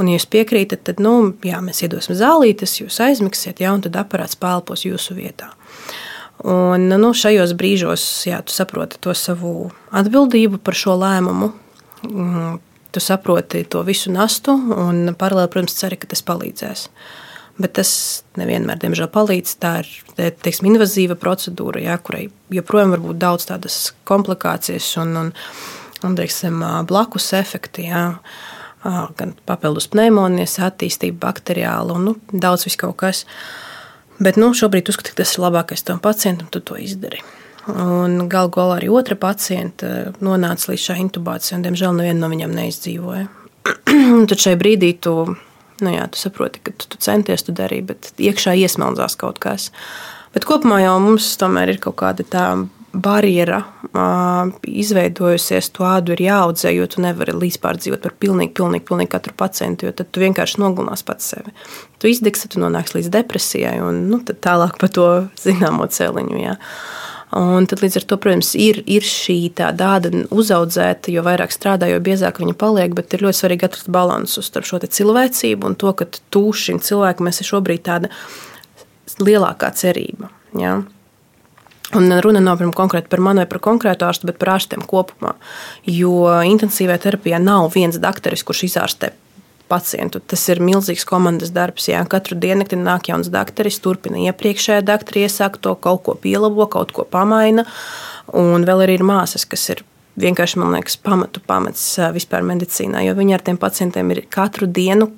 [0.00, 3.98] Un, ja jūs piekrītat, tad nu, jā, mēs iedosim zālītes, jūs aizmigsiet, ja, un tad
[4.00, 5.50] aparāts pēlpos jūsu vietā.
[6.40, 11.50] Un, nu, šajos brīžos jā, tu saproti to savu atbildību par šo lēmumu.
[12.08, 12.54] Mm,
[12.96, 16.86] tu saproti to visu nastu, un paralēli, protams, ceri, ka tas palīdzēs.
[17.60, 17.90] Bet tas
[18.40, 19.52] nevienmēr, diemžēl, palīdz.
[19.60, 22.22] Tā ir teiksim, invazīva procedūra, jā, kurai
[22.56, 23.76] joprojām var būt daudz tādas
[24.08, 25.30] komplikācijas un, un,
[26.08, 27.90] un teiksim, blakus efekti.
[27.90, 28.06] Jā
[28.82, 33.26] gan papildus pneimonijas attīstība, bakteriāla un nu, daudz vis kaut kas.
[34.20, 37.22] Bet nu, šobrīd uzskatu, ka tas ir labākais tam pacientam, tu to izdari.
[37.66, 43.28] Galu galā arī otra pacienta nonāca līdz šai intubācijai, un diemžēl neviena no viņiem neizdzīvoja.
[44.30, 45.14] tad šai brīdī tu,
[45.84, 49.70] nu jā, tu saproti, ka tu, tu centies, tu darīji, bet iekšā iesmeldzās kaut kas.
[50.34, 52.46] Bet kopumā jau mums tomēr ir kaut kāda tā
[52.92, 58.86] barjera uh, izveidojusies, to ādu ir jāaudzē, jo tu nevari līdz dzīvot par pilnīgi, pilnīgi,
[58.88, 61.54] pilnīgi katru pacientu, jo tad tu vienkārši nogulinās pats sevi.
[62.02, 65.06] Tu izdegsi, tu nonāksi līdz depresijai un nu, tālāk pa to
[65.42, 66.42] zināmo celiņu.
[66.42, 66.58] Jā.
[67.38, 69.92] Un tad, līdz ar to, protams, ir, ir šī tāda
[70.34, 72.94] uzaudzēta, jo vairāk strādā, jo biezāk viņa paliek.
[72.98, 77.30] Bet ir ļoti svarīgi atrast līdzsvaru starp šo cilvēcību un to, ka tu šim cilvēkam
[77.30, 78.10] esi šobrīd tāda
[79.22, 80.32] lielākā cerība.
[80.58, 80.80] Ja?
[81.98, 85.34] Un runa nav konkrēti par mani vai par konkrētu ārstu, bet par ārstiem kopumā.
[85.90, 89.10] Jo intensīvā terapijā nav viens dakteris, kurš izārstē
[89.70, 90.20] pacientu.
[90.26, 91.88] Tas ir milzīgs komandas darbs.
[91.90, 92.02] Jā.
[92.10, 97.66] Katru dienu nāk jauns dakteris, turpina iepriekšējā doktora iesākto, kaut ko pielabo, kaut ko pamaina.
[98.34, 99.82] Un vēl arī ir māsas, kas ir
[100.20, 101.82] vienkārši, man liekas, pamatu pamats
[102.14, 105.10] vispār medicīnā, jo viņi ar tiem pacientiem ir katru dienu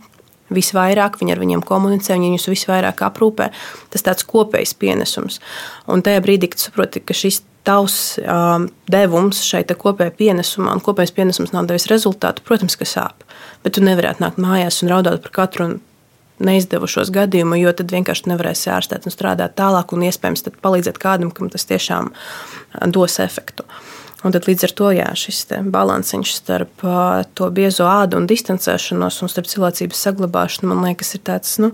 [0.57, 3.51] visvairāk, viņi ar viņiem komunicē, viņi viņus visvairāk aprūpē.
[3.93, 5.41] Tas tāds kopējs pienesums.
[5.91, 11.15] Un tajā brīdī, kad saproti, ka šis tavs um, devums šai kopējai pienesumam, un kopējais
[11.15, 13.27] pienesums nav devis rezultātu, protams, ka sāp.
[13.63, 15.69] Bet tu nevarētu nākt mājās un raudāt par katru
[16.43, 21.53] neizdevušos gadījumu, jo tad vienkārši nevarēsi ārstēt un strādāt tālāk, un iespējams palīdzēt kādam, kam
[21.53, 22.11] tas tiešām
[22.95, 23.67] dos efektu.
[24.23, 26.85] Un tad līdz ar to jā, šis balansiņš starp
[27.35, 31.73] to biezo ādu un distancēšanos un starp cilvēcības saglabāšanu, man liekas, ir tāds nu,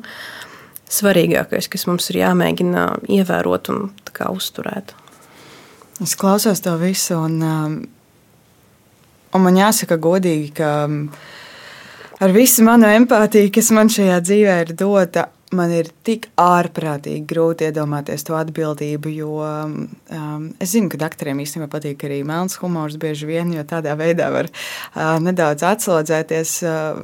[0.89, 2.87] svarīgākais, kas mums ir jāmēģina
[3.19, 3.91] ievērot un
[4.33, 4.97] uzturēt.
[6.03, 7.41] Es klausos to visu, un,
[9.35, 10.71] un man jāsaka godīgi, ka
[12.23, 17.69] ar visu manu empātiju, kas man šajā dzīvē ir dota, man ir tik ārprātīgi grūti
[17.69, 23.29] iedomāties to atbildību, jo um, es zinu, ka doktoriem īstenībā patīk arī melns humors bieži
[23.31, 27.03] vien, jo tādā veidā var uh, nedaudz atslodzēties uh,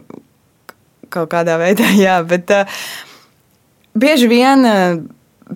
[1.15, 2.81] kaut kādā veidā, jā, bet uh,
[3.97, 4.69] bieži vien.
[4.69, 5.05] Uh,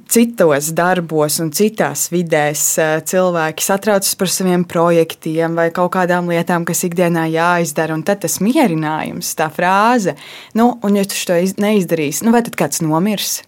[0.09, 6.67] citos darbos un citās vidēs eh, cilvēki satraucas par saviem projektiem vai kaut kādām lietām,
[6.69, 7.97] kas ikdienā jāizdara.
[7.97, 10.17] Un tad tas mierinājums, tā frāze,
[10.59, 13.41] nu, un ja tu to neizdarīsi, nu, vai tad kāds nomirs?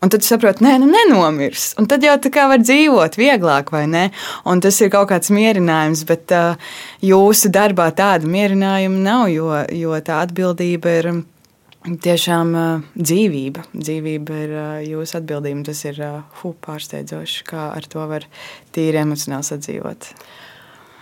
[0.00, 1.74] Un tad saproti, nē, nu nenomirs.
[1.80, 4.06] Un tad jau tā kā var dzīvot vieglāk, vai ne?
[4.48, 6.70] Un tas ir kaut kāds mierinājums, bet uh,
[7.04, 11.10] jūsu darbā tāda mierinājuma nav, jo, jo tā atbildība ir
[11.90, 12.52] Tiešām
[12.94, 13.64] dzīvība.
[13.74, 14.52] Dzīvība ir
[14.86, 15.64] jūsu atbildība.
[15.70, 15.98] Tas ir
[16.40, 18.26] hu, pārsteidzoši, kā ar to var
[18.76, 20.10] tīri emocionāli sadzīvot.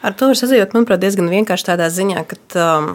[0.09, 2.93] Ar to var sadzīvot, manuprāt, diezgan vienkārši tādā ziņā, ka um,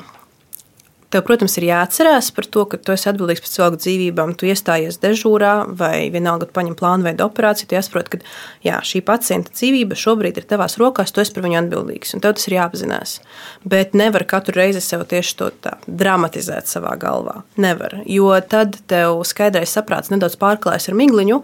[1.13, 4.31] Tev, protams, ir jāatcerās par to, ka tu esi atbildīgs par cilvēku dzīvībām.
[4.33, 7.67] Tu iestājies dežūrā vai vienalga, tu paņem plānu veidu operāciju.
[7.69, 8.31] Tu saproti, ka
[8.65, 12.15] jā, šī pacienta dzīvība šobrīd ir tavās rokās, tu esi par viņu atbildīgs.
[12.17, 13.13] Un tev tas ir jāapzinās.
[13.69, 17.43] Bet nevar katru reizi sev tieši to tā, dramatizēt savā galvā.
[17.61, 17.99] Nevar.
[18.09, 21.43] Jo tad tev skaidrais saprāts nedaudz pārklājas ar migliņu,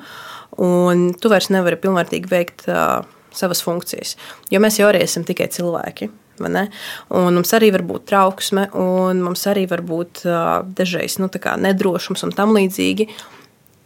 [0.66, 3.06] un tu vairs nevari pilnvērtīgi veikt uh,
[3.38, 4.16] savas funkcijas.
[4.50, 6.10] Jo mēs jau arī esam tikai cilvēki.
[6.42, 10.24] Un mums arī var būt trauksme, un mums arī var būt
[10.78, 13.10] dažreiz nu, nedrošums un tam līdzīgi.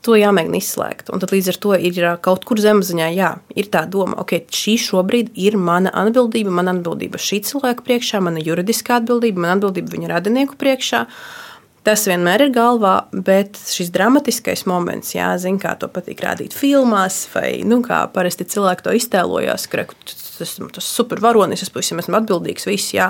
[0.04, 1.14] To jāmēģina izslēgt.
[1.16, 4.42] Un tad līdz ar to ir kaut kur zemapziņā, jā, ir tā doma, ka okay,
[4.52, 9.96] šī šobrīd ir mana atbildība, mana atbildība šī cilvēka priekšā, mana juridiskā atbildība, mana atbildība
[9.96, 11.06] viņa radinieku priekšā.
[11.84, 17.26] Tas vienmēr ir galvā, bet šis dramatiskais moments, jā, zin, kā to patīk rādīt filmās,
[17.34, 22.70] vai nu, kā parasti cilvēki to iztēlojas, ka tas ir supervaronis, es pavisam esmu atbildīgs,
[22.70, 23.10] viss, jā,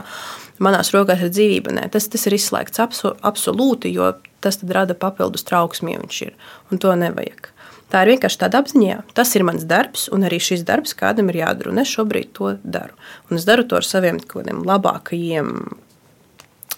[0.64, 1.78] manās rokās ir dzīvība.
[1.78, 6.34] Nē, tas, tas ir izslēgts abso, absolūti, jo tas rada papildus trauksmi, ja viņš ir,
[6.74, 7.54] un to nevajag.
[7.94, 11.44] Tā ir vienkārši tāda apziņa, tas ir mans darbs, un arī šis darbs kādam ir
[11.44, 11.70] jādara.
[11.70, 12.98] Un es šobrīd to daru.
[13.30, 14.18] Un es daru to ar saviem
[14.66, 15.52] labākajiem,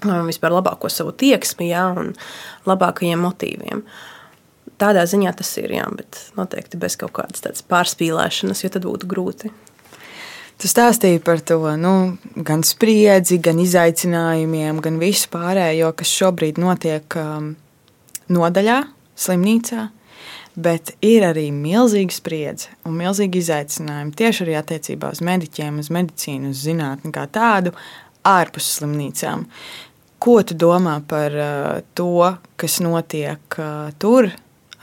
[0.03, 2.13] vispār labāko savu tieksmi, jā, un
[2.67, 3.85] labākajiem motīviem.
[4.81, 9.53] Tādā ziņā tas ir, jā, bet noteikti bez kaut kādas pārspīlēšanas, jo tad būtu grūti.
[10.55, 17.17] Tu stāstīji par to nu, gan spriedzi, gan izaicinājumiem, gan visu pārējo, kas šobrīd notiek
[17.19, 17.53] um,
[18.31, 18.79] nodaļā,
[19.19, 19.89] slimnīcā.
[20.55, 26.53] Bet ir arī milzīga spriedze un milzīga izaicinājuma tieši arī attiecībā uz mediķiem, uz medicīnu,
[26.55, 27.73] uz zinātnē, kā tādu
[28.25, 29.45] ārpus slimnīcām.
[30.19, 34.31] Ko tu domā par uh, to, kas notiek uh, tur?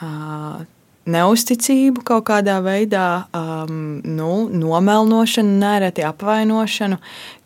[0.02, 0.62] Uh,
[1.09, 6.98] neusticību kaut kādā veidā, um, nu, nomelnošanu, nereti apvainošanu.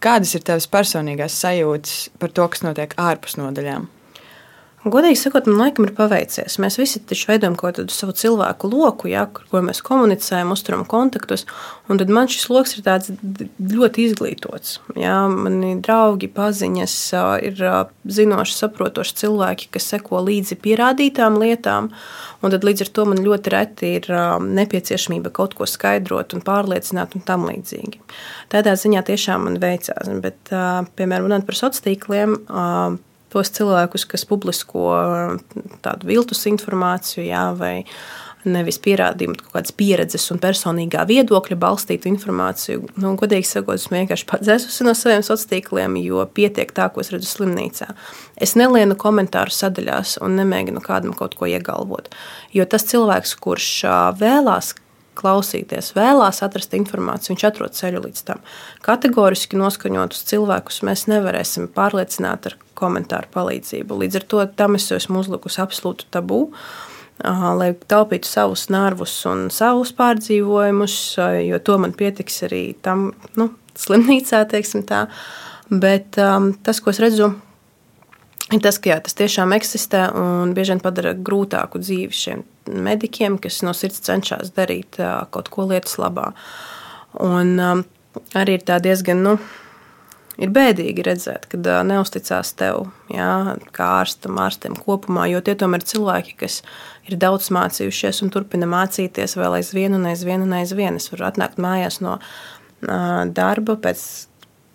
[0.02, 3.88] Kādas ir tavas personīgās sajūtas par to, kas notiek ārpus nodaļām?
[4.86, 6.60] Godīgi sakot, man laikam ir paveicies.
[6.62, 10.84] Mēs visi taču veidojam kaut kādu savu cilvēku loku, jā, ar ko mēs komunicējam, uzturam
[10.86, 11.42] kontaktus.
[11.90, 12.86] Un tad man šis lokus ir
[13.74, 14.76] ļoti izglītots.
[14.94, 16.94] Jā, mani draugi, paziņas
[17.48, 17.64] ir
[18.18, 21.90] zinoši, saprotoši cilvēki, kas seko līdzi pierādītām lietām.
[22.46, 24.06] Un tad līdz ar to man ļoti reti ir
[24.46, 27.98] nepieciešamība kaut ko skaidrot un pārliecināt un tam līdzīgi.
[28.54, 30.14] Tādā ziņā tiešām man veicās.
[30.22, 30.54] Bet,
[30.94, 32.38] piemēram, runāt par sociāliem tīkliem
[33.36, 34.86] tos cilvēkus, kas publisko
[35.84, 37.74] tādu viltus informāciju, jā, vai
[38.46, 42.92] nevis pierādījumu, kaut kādas pieredzes un personīgā viedokļa balstītu informāciju.
[43.02, 47.10] Nu, godīgi sakot, es vienkārši padzēsusi no saviem sociāliem tīkliem, jo pietiek tā, ko es
[47.14, 47.90] redzu slimnīcā.
[48.42, 52.12] Es nelienu komentāru sadaļās un nemēģinu kādam kaut ko iegalvot.
[52.54, 53.70] Jo tas cilvēks, kurš
[54.20, 54.74] vēlās
[55.16, 58.42] klausīties, vēlās atrast informāciju, viņš atrod ceļu līdz tam.
[58.84, 64.00] Kategoriski noskaņotus cilvēkus mēs nevarēsim pārliecināt ar komentāru palīdzību.
[64.02, 66.46] Līdz ar to tam es esmu uzlikusi absolūtu tabu.
[67.24, 70.96] Lai taupītu savus nervus un savus pārdzīvojumus,
[71.46, 73.08] jo to man pietiks arī tam
[73.40, 73.48] nu,
[73.80, 75.06] slimnīcā, teiksim tā.
[75.72, 77.30] Bet um, tas, ko es redzu
[78.52, 83.38] ir tas, ka jā, tas tiešām eksistē un bieži vien padara grūtāku dzīvi šiem medikiem,
[83.42, 84.98] kas no sirds cenšas darīt
[85.34, 86.32] kaut ko lietas labā.
[87.22, 87.56] Un
[88.36, 89.22] arī ir tā diezgan.
[89.24, 89.36] Nu,
[90.36, 95.88] Ir bēdīgi redzēt, kad neusticās tev, jā, kā ārstam, ārstiem kopumā, jo tie tomēr ir
[95.88, 96.58] cilvēki, kas
[97.08, 101.00] ir daudz mācījušies un turpina mācīties vēl aizvien un aizvien un aizvien.
[101.00, 102.18] Es varu atnākt mājās no
[103.32, 104.04] darba pēc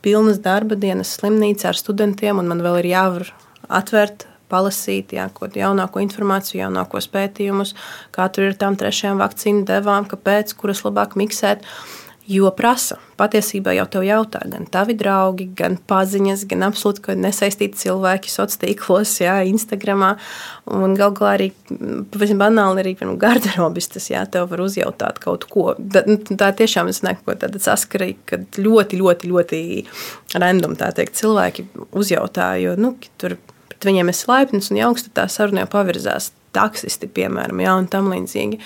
[0.02, 3.30] pilnas darba dienas slimnīcā ar studentiem, un man vēl ir jāvar
[3.70, 7.74] atvērt palasīt, jā, ko jaunāko informāciju, jaunākos pētījumus,
[8.16, 11.66] kā tur ir tām trešajām vakcīnu devām, kāpēc, kuras labāk miksēt.
[12.30, 18.30] Jo prasa, patiesībā jau te jautā gan tavi draugi, gan paziņas, gan absolūti nesaistīti cilvēki
[18.30, 20.06] sociālos tīklos, jā, Instagram.
[20.70, 21.50] Un galu galā arī
[22.14, 25.72] pavisam banāli arī garderobis tas, jā, tev var uzjautāt kaut ko.
[25.82, 29.64] Tā, nu, tā tiešām es neku tāda saskarīga, kad ļoti, ļoti, ļoti
[30.38, 33.36] random teikt cilvēki uzjautā, jo, nu, tur
[33.82, 37.88] pret viņiem esi laipns un jauks, tad tā saruna jau pavirzās taksisti, piemēram, ja, un
[37.88, 38.60] tam līdzīgi.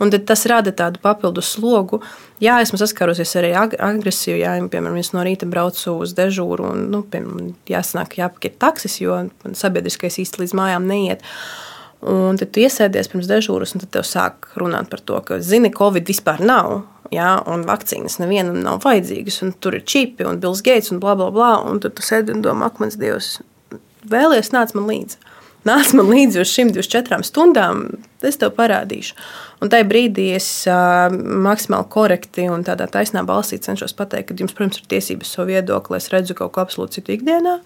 [0.00, 2.00] Un tas rada tādu papildus slogu.
[2.42, 4.38] Jā, esmu saskārusies arī ar agresiju.
[4.38, 9.18] Jā, piemēram, es no rīta braucu uz dežūru un, nu, piemēram, jāsanāk, jāpakaļ taksis, jo
[9.58, 11.26] sabiedriskais īsti līdz mājām neiet.
[12.02, 15.70] Un tad tu iesēdies pirms dežūras, un tad tev sāk runāt par to, ka, zini,
[15.74, 16.80] Covid vispār nav.
[17.12, 21.12] Ja, un vakcīnas nevienam nav vajadzīgas, un tur ir čipi un Bills Gates un bla,
[21.18, 21.56] bla, bla.
[21.68, 23.34] Un tad tu sēdi un domā, ak, mans Dievs,
[24.08, 25.20] vēlies nāc man līdzi
[25.68, 27.84] nāc man līdzi uz šīm 24 stundām,
[28.26, 29.16] es tev parādīšu.
[29.62, 31.12] Un tajā brīdī es uh,
[31.46, 35.98] maksimāli korekti un tādā taisnā balsī cenšos pateikt, ka jums, protams, ir tiesības savu viedokli.
[36.00, 37.58] Es redzu kaut ko absolūti citu ikdienā,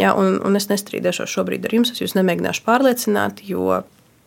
[0.00, 1.94] jā, un, un es nestrīdēšos šobrīd ar jums.
[1.94, 3.82] Es jūs nemēģināšu pārliecināt, jo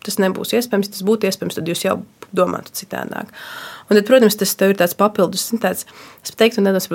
[0.06, 0.96] tas nebūs iespējams.
[0.96, 2.00] Tas būtu iespējams, tad jūs jau
[2.36, 3.34] domātu citādāk.
[3.90, 5.84] Un tad, protams, tas ir tāds papildus, tāds,
[6.24, 6.88] es teiktu, nedaudz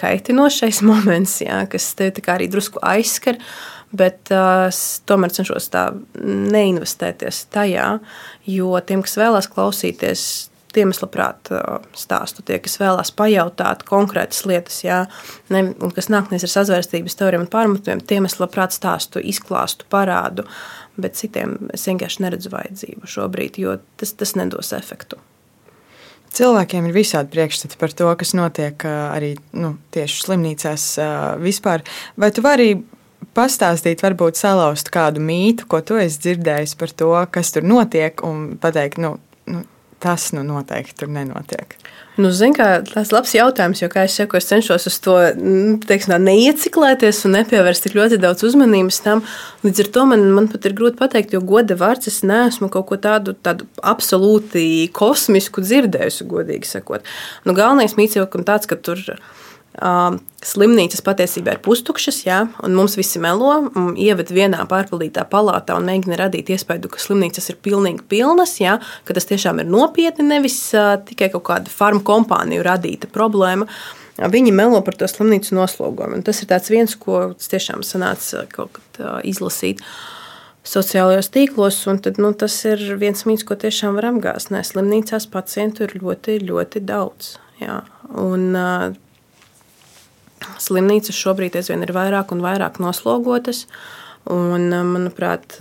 [0.00, 3.38] kaitinošais moments, jā, kas tev arī drusku aizskar.
[3.38, 5.88] Uh, Bet uh, es tomēr cenšos tā
[6.22, 7.86] neinvestēties tajā,
[8.46, 10.26] jo tiem, kas vēlās klausīties,
[10.70, 12.44] tiem es labprāt uh, stāstu.
[12.46, 15.00] Tie, kas vēlās pajautāt konkrētas lietas, jā,
[15.50, 19.88] ne, un kas nāk nevis ar sazvērstības teorijām un pārmetumiem, tiem es labprāt stāstu, izklāstu,
[19.90, 20.46] parādu.
[21.00, 25.18] Bet citiem es vienkārši neredzu vajadzību šobrīd, jo tas, tas nedos efektu.
[26.30, 30.84] Cilvēkiem ir visādi priekšstati par to, kas notiek arī nu, tieši slimnīcās
[31.42, 31.82] vispār.
[32.14, 32.70] Vai tu vari
[33.36, 38.56] pastāstīt, varbūt salauzt kādu mītu, ko tu esi dzirdējis par to, kas tur notiek, un
[38.60, 39.16] pateikt, nu,
[39.50, 39.64] nu
[40.00, 41.74] tas nu noteikti tur nenotiek.
[42.20, 45.14] Nu, zin, kā, tas ir labs jautājums, jo, kā es saku, es cenšos uz to
[45.38, 49.22] nu, teiksim, neieciklēties un nepievērst tik ļoti daudz uzmanības tam.
[49.64, 52.88] Līdz ar to man, man pat ir grūti pateikt, jo goda vārds es neesmu kaut
[52.90, 54.64] ko tādu, tādu absolūti
[54.96, 57.06] kosmisku dzirdējusi, godīgi sakot.
[57.46, 59.20] Nu, galvenais mīts jau ir tāds, ka tur ir
[59.80, 66.18] Slimnīcas patiesībā ir pustukšas, jā, un mums visi melo, ieved vienā pārpildītā palātā un mēģina
[66.20, 70.58] radīt iespēju, ka slimnīcas ir pilnīgi pilnas, jā, ka tas tiešām ir nopietni, nevis
[71.08, 73.68] tikai kaut kāda farmu kompāniju radīta problēma.
[74.20, 76.18] Viņi melo par to slimnīcu noslogojumu.
[76.18, 79.80] Un tas ir viens, ko tiešām sanāca kaut kad izlasīt
[80.66, 81.78] sociālajos tīklos.
[82.04, 84.52] Tad, nu, tas ir viens mīts, ko tiešām var apgāzt.
[84.52, 87.38] Nē, slimnīcās pacientu ir ļoti, ļoti daudz.
[87.62, 87.80] Jā.
[88.20, 88.50] Un,
[90.60, 93.66] Slimnīcas šobrīd aizvien ir vairāk un vairāk noslogotas.
[94.30, 95.56] Un, manuprāt,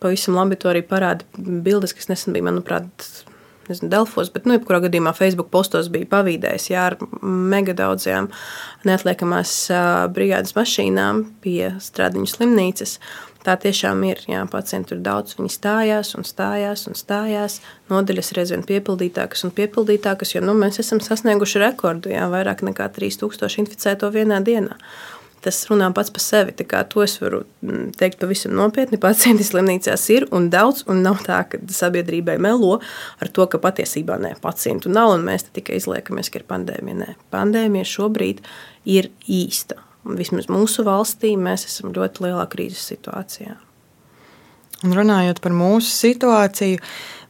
[0.00, 3.06] pavisam labi to arī parāda bildes, kas nesen bija, manuprāt,
[3.68, 8.28] nezinu, Delfos, bet, nu, jebkurā gadījumā Facebook postos bija pavīdējis jā, ar mega daudzajām
[8.86, 9.54] neatliekamās
[10.16, 12.98] brigādes mašīnām pie Stradiņu slimnīcas.
[13.46, 14.18] Tā tiešām ir.
[14.26, 17.60] Jā, pacienti ir daudz, viņi stājās un stājās un stājās.
[17.92, 22.10] Nodaļas ir aizvien piepildītākas un piepildītākas, jo nu, mēs esam sasnieguši rekordu.
[22.10, 24.74] Jā, vairāk nekā 3000 inficēto vienā dienā.
[25.46, 26.56] Tas runā pats par sevi.
[26.58, 28.98] To es varu mm, teikt pavisam nopietni.
[28.98, 32.80] Pacienti slimnīcās ir un daudz, un nav tā, ka sabiedrībai melo
[33.22, 37.02] ar to, ka patiesībā nē, pacientu nav, un mēs tikai izliekamies, ka ir pandēmija.
[37.04, 38.42] Nē, pandēmija šobrīd
[38.90, 39.85] ir īsta
[40.18, 43.56] vismaz mūsu valstī, mēs esam ļoti lielā krīzes situācijā.
[44.84, 46.80] Un runājot par mūsu situāciju,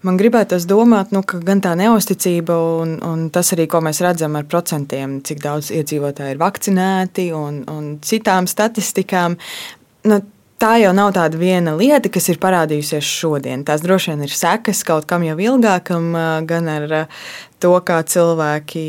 [0.07, 4.35] man gribētos domāt, nu, ka gan tā neusticība, un, un tas arī, ko mēs redzam
[4.39, 9.39] ar procentiem, cik daudz iedzīvotāji ir vakcinēti un, un citām statistikām.
[10.11, 10.21] Nu,
[10.59, 13.65] tā jau nav tāda viena lieta, kas ir parādījusies šodien.
[13.67, 16.13] Tās droši vien ir sekas kaut kam jau ilgākam,
[16.51, 16.95] gan ar
[17.63, 18.87] to, kā cilvēki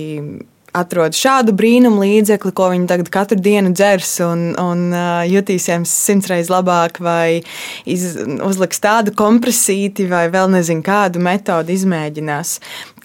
[0.77, 6.51] atrod šādu brīnumu līdzekli, ko viņi tagad katru dienu dzers un, un uh, jutīsies simtreiz
[6.53, 7.41] labāk, vai
[7.89, 8.09] iz,
[8.45, 12.57] uzliks tādu kompresīti, vai vēl nezinu, kādu metodi izmēģinās.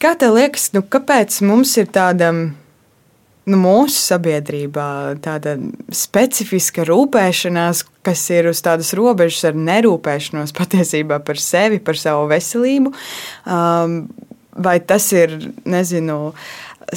[0.03, 4.89] Kā tev liekas, nu, kāpēc mums ir tāda nu, mūsu sabiedrībā
[5.23, 5.57] tāda
[5.95, 12.95] specifiska rūpēšanās, kas ir uz tādas robežas ar nerūpēšanos patiesībā par sevi, par savu veselību.
[13.47, 14.05] Um,
[14.53, 16.35] vai tas ir, nezinu,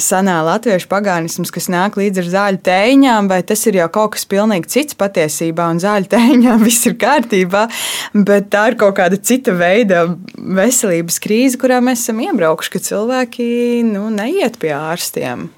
[0.00, 4.26] senā latviešu pagānisms, kas nāk līdz ar zāļu tēņām, vai tas ir jau kaut kas
[4.30, 7.66] pilnīgi cits patiesībā, un zāļu tēņām viss ir kārtībā,
[8.14, 10.06] bet tā ir kaut kāda cita veida
[10.36, 13.46] veselības krīze, kurā mēs esam iebraukuši, ka cilvēki
[13.90, 15.48] nu, neiet pie ārstiem.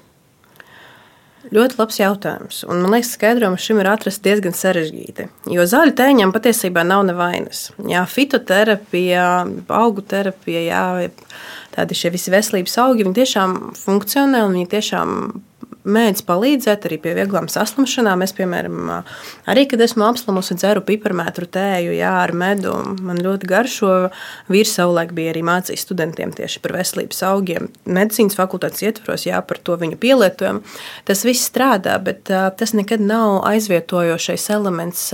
[1.55, 2.61] Ļoti labs jautājums.
[2.69, 5.25] Un, man liekas, skaidrojums šim ir atrasts diezgan sarežģīti.
[5.49, 7.69] Jo zāļu tēņiem patiesībā nav nevainas.
[7.89, 9.25] Jā, fitoterapija,
[9.79, 10.83] augu terapija, jā,
[11.73, 15.15] tādi šie visi veselības augi, viņi tiešām funkcionē un viņi tiešām
[15.87, 18.23] mēdz palīdzēt arī pie vieglām saslimšanām.
[18.25, 18.91] Es, piemēram,
[19.49, 22.73] arī, kad esmu apslimusi, dzeru piparmētru tēju jā, ar medu.
[23.05, 23.93] Man ļoti garšo.
[24.51, 27.69] Vīrs savulaik bija arī mācījis studentiem tieši par veselības augiem.
[27.89, 30.63] Medicīnas fakultātes ietvaros, jā, par to viņu pielietojumu.
[31.07, 35.09] Tas viss strādā, bet tas nekad nav aizvietojošais elements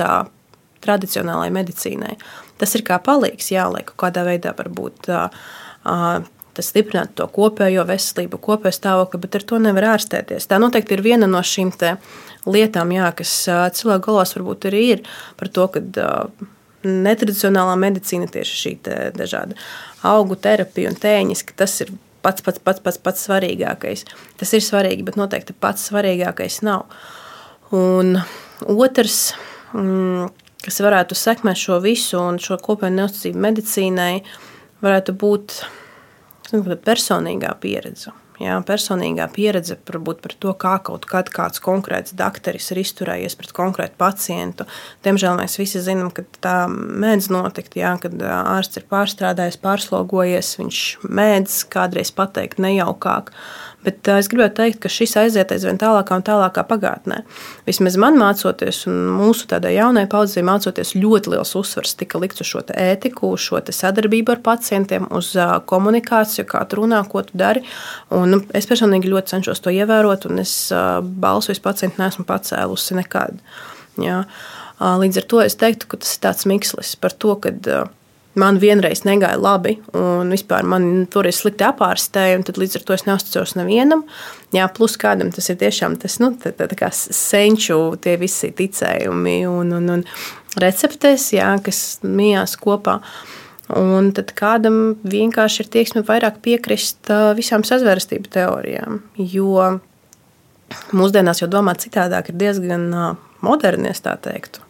[0.86, 2.16] tradicionālajai medicīnai.
[2.62, 5.10] Tas ir kā palīgs, jā, lai kaut kādā veidā varbūt
[6.56, 10.48] tas stiprinātu to kopējo veselību, kopējo stāvokli, bet ar to nevar ārstēties.
[10.50, 11.74] Tā noteikti ir viena no šīm
[12.46, 13.34] lietām, jā, kas
[13.78, 15.06] cilvēku galvās varbūt arī ir
[15.40, 15.82] par to, ka
[16.86, 18.74] netradicionālā medicīna tieši šī
[19.18, 19.58] dažāda
[20.06, 21.92] augu terapija un tēņas, ka tas ir
[22.26, 24.06] pats, pats, pats, pats, pats svarīgākais.
[24.40, 26.86] Tas ir svarīgi, bet noteikti pats svarīgākais nav.
[27.76, 28.20] Un
[28.62, 29.34] otrs,
[29.74, 30.30] mm,
[30.66, 34.14] kas varētu sekmēt šo visu un šo kopējo neusticību medicīnai,
[34.86, 35.60] varētu būt
[36.52, 38.14] personīgā pieredze.
[38.36, 43.54] Jā, personīgā pieredze varbūt par to, kā kaut kad kāds konkrēts dakteris ir izturējies pret
[43.56, 44.66] konkrētu pacientu.
[45.08, 50.82] Diemžēl mēs visi zinām, ka tā mēdz notikt, jā, kad ārsts ir pārstrādājis, pārslogojies, viņš
[51.08, 53.32] mēdz kādreiz pateikt nejaukāk.
[53.86, 57.20] Bet es gribētu teikt, ka šis aiziet aizvien tālākā un tālākā pagātnē.
[57.68, 62.50] Vismaz man mācoties, un mūsu tādai jaunai paudzei mācoties, ļoti liels uzsvars tika likts uz
[62.50, 65.34] šo ētiku, uz šo sadarbību ar pacientiem, uz
[65.70, 67.62] komunikāciju, kā tu runā, ko tu dari.
[68.10, 70.56] Un, nu, es personīgi ļoti cenšos to ievērot, un es
[71.26, 73.38] balsu uz pacientu nesmu pacēlusi nekad.
[74.02, 74.24] Jā.
[74.82, 77.54] Līdz ar to es teiktu, ka tas ir tāds mikslis par to, ka
[78.40, 83.06] man vienreiz negāja labi, un vispār man toreiz slikti apārstēja, un līdz ar to es
[83.08, 84.06] neusticos nevienam.
[84.56, 89.40] Jā, plus kādam tas ir tiešām tas, nu, tā, tā, tā senču tie visi ticējumi
[89.50, 90.06] un, un, un
[90.62, 93.00] receptes, jā, kas mijās kopā.
[93.76, 99.80] Un tad kādam vienkārši ir tieksme vairāk piekrist visām sazvērstību teorijām, jo
[100.94, 102.92] mūsdienās jau domāt citādāk ir diezgan
[103.46, 104.65] moderni, es tā teiktu.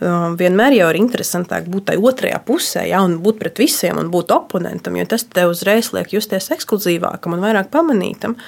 [0.00, 4.08] Um, vienmēr jau ir interesantāk būt tai otrajā pusē, ja, un būt pret visiem, un
[4.08, 8.38] būt oponentam, jo tas tev uzreiz liek justies ekskluzīvākam un vairāk pamanītam.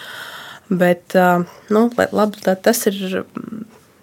[0.72, 3.04] Bet uh, nu, labi, tas ir.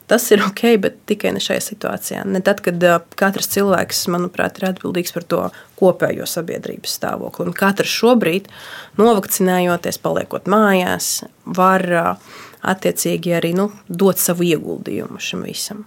[0.09, 2.23] Tas ir ok, bet tikai ne šajā situācijā.
[2.25, 5.41] Ne tad, kad uh, katrs cilvēks, manuprāt, ir atbildīgs par to
[5.77, 7.45] kopējo sabiedrības stāvokli.
[7.45, 8.49] Un katrs šobrīd,
[8.97, 11.11] novakcinējoties, paliekot mājās,
[11.45, 12.33] var uh,
[12.73, 15.85] attiecīgi arī nu, dot savu ieguldījumu šim visam.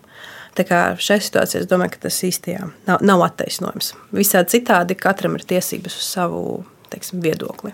[0.59, 3.94] Tā kā šajā situācijā es domāju, ka tas īstenībā nav, nav attaisnojums.
[4.12, 6.42] Visādi citādi katram ir tiesības uz savu
[6.92, 7.72] teiksim, viedokli.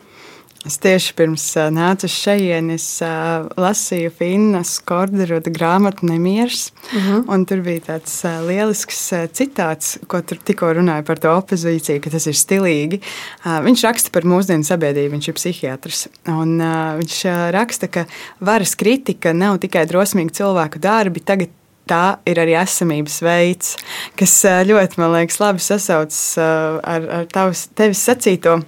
[0.67, 6.73] Es tieši pirms nācu šeit, es uh, lasīju Finnas Korderuda grāmatu Nemieris.
[6.91, 7.21] Uh mhm.
[7.29, 7.45] -huh.
[7.49, 12.11] Tur bija tāds uh, lielisks uh, citāts, ko tur tikko runāja par to opozīciju, ka
[12.11, 13.01] tas ir stilīgi.
[13.45, 16.09] Uh, viņš raksta par mūsdienu sabiedrību, viņš ir psihiatrs.
[16.27, 18.05] Un, uh, viņš uh, raksta, ka
[18.41, 21.49] varas kritika nav tikai drosmīgi cilvēku darbi, tagad
[21.89, 23.77] tā ir arī esamības veids,
[24.19, 24.35] kas
[24.69, 28.59] ļoti, man liekas, labi sasaucas ar, ar tavs, tevis sacīto.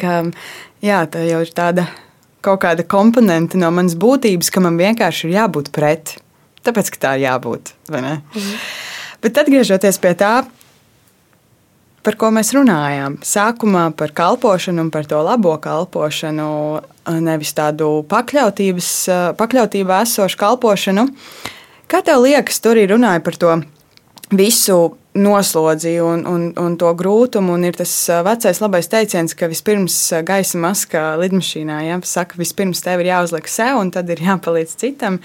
[0.00, 0.22] Ka,
[0.84, 1.86] jā, tā jau ir tāda
[2.44, 6.16] kaut kāda komponente no manas būtības, ka man vienkārši ir jābūt pret.
[6.64, 7.74] Tāpēc, ka tā ir jābūt.
[7.92, 8.20] Mhm.
[9.24, 10.34] Bet atgriežoties pie tā,
[12.04, 13.16] par ko mēs runājām.
[13.24, 16.48] Sākumā par kalpošanu un par to labo kalpošanu,
[17.24, 18.90] nevis tādu pakļautības,
[19.40, 21.08] pakļautībā esošu kalpošanu.
[21.08, 21.53] Uh,
[21.94, 23.52] Kā tev liekas, tur ir runāja par to
[24.34, 27.54] visu noslodzi un, un, un to grūtumu.
[27.54, 27.92] Un ir tas
[28.26, 33.78] vecais labais teiciens, ka vispirms gaisa maskā lidmašīnā ja, saka, vispirms tev ir jāuzliek sev,
[33.78, 35.20] un tad ir jāpalīdz citam.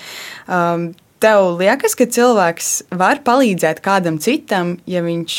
[0.45, 5.33] Um, Tev liekas, ka cilvēks var palīdzēt kādam citam, ja viņš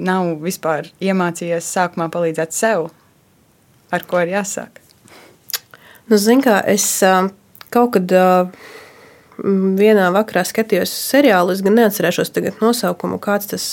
[0.00, 2.86] nav vispār iemācījies sākumā palīdzēt sev?
[3.92, 4.78] Ar ko ir jāsāk?
[6.06, 6.86] Nu, Ziniet, kā es
[7.68, 8.16] kaut kad
[9.38, 11.54] vienā vakarā skatījos seriālu.
[11.54, 13.66] Es gan neatcerēšos tagad nosaukumu, kāds tas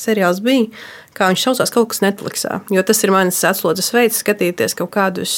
[0.00, 0.70] seriāls bija,
[1.16, 2.60] kā viņš saucās, kaut kas Netflixā.
[2.72, 5.34] Jo tas ir mans atslodzes veids, skatīties kaut kādus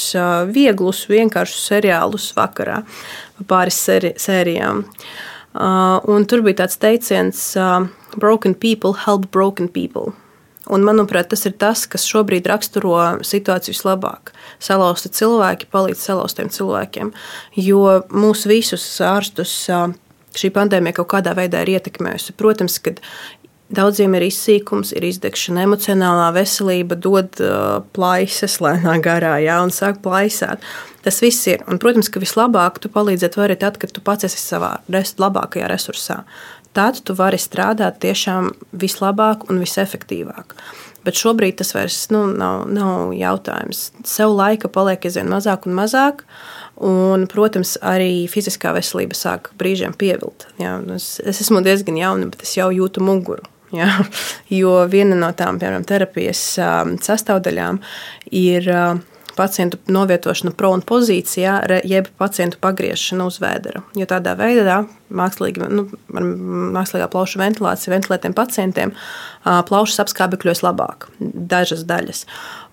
[0.52, 2.82] vieglus, vienkāršus seriālus vakarā,
[3.50, 4.84] pāris seri sērijām.
[5.52, 7.44] Un tur bija tāds teiciens,
[8.16, 10.14] broken people help broken people.
[10.72, 12.96] Un, manuprāt, tas ir tas, kas šobrīd raksturo
[13.26, 14.32] situāciju vislabāk.
[14.62, 17.12] Salauzti cilvēki palīdz salauztiem cilvēkiem,
[17.60, 19.52] jo mūsu visus ārstus
[20.32, 22.36] šī pandēmija kaut kādā veidā ir ietekmējusi.
[22.40, 22.96] Protams, ka
[23.72, 30.02] Daudziem ir izsīkums, ir izdegšana, emocionālā veselība, dod uh, plaisas lēnā garā, jā, un sāk
[30.04, 30.60] plaisāt.
[31.02, 31.64] Tas viss ir.
[31.64, 35.70] Un, protams, ka vislabāk tu palīdzēt vari tad, kad tu pats esi savā res, labākajā
[35.72, 36.20] resursā.
[36.72, 40.56] Tad tu vari strādāt tiešām vislabāk un visefektīvāk.
[41.02, 43.90] Bet šobrīd tas vairs nu, nav, nav jautājums.
[44.06, 46.22] Sev laika paliek aizvien mazāk un mazāk.
[46.82, 50.46] Un, protams, arī fiziskā veselība sāk brīžiem pievilt.
[50.62, 53.44] Jā, es, es esmu diezgan jauna, bet es jau jūtu muguru.
[53.74, 53.90] Ja?
[54.60, 56.40] Jo viena no tām piemēram, terapijas
[57.04, 57.82] sastāvdaļām
[58.36, 58.68] ir
[59.36, 61.58] pacientu novietošana prona pozīcijā,
[61.88, 63.82] jeb pacientu pagriešana uz vēdera.
[63.98, 66.26] Jo tādā veidā mākslīgi, nu, ar
[66.76, 68.94] mākslīgā plaušu ventilāciju ventilētiem pacientiem
[69.42, 72.24] plaušas apskābekļos labāk, dažas daļas.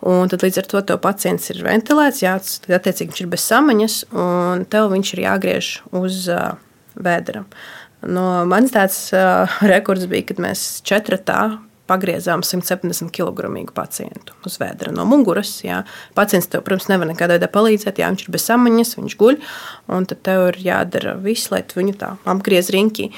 [0.10, 3.99] Un tad līdz ar to pacients ir ventilēts, jā, tad attiecīgi viņš ir bez samaņas,
[4.16, 6.26] un tev viņš ir jāgriež uz
[6.99, 7.45] vēdera.
[8.07, 11.41] No manis tāds uh, rekords bija, kad mēs četratā
[11.90, 15.56] pagriezām 170 kg pacientu uz vēdra no muguras.
[15.66, 15.84] Jā.
[16.18, 19.40] Pacients tev, protams, nevar nekādā veidā palīdzēt, ja viņš ir bez samaņas, viņš guļ,
[20.12, 23.10] tad tev ir jādara viss, lai viņu tā apgriez riņķī.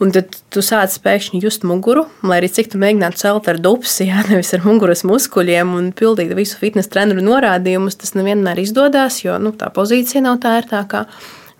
[0.00, 4.06] Un tad tu sāc pēkšņi just muguru, lai arī cik tu mēģinātu celt ar dupsi,
[4.08, 7.98] jā, nevis ar muguras muskuļiem un pildīt visu fitnes treneru norādījumus.
[8.00, 11.04] Tas nevienmēr izdodas, jo nu, tā pozīcija nav tā ērtākā.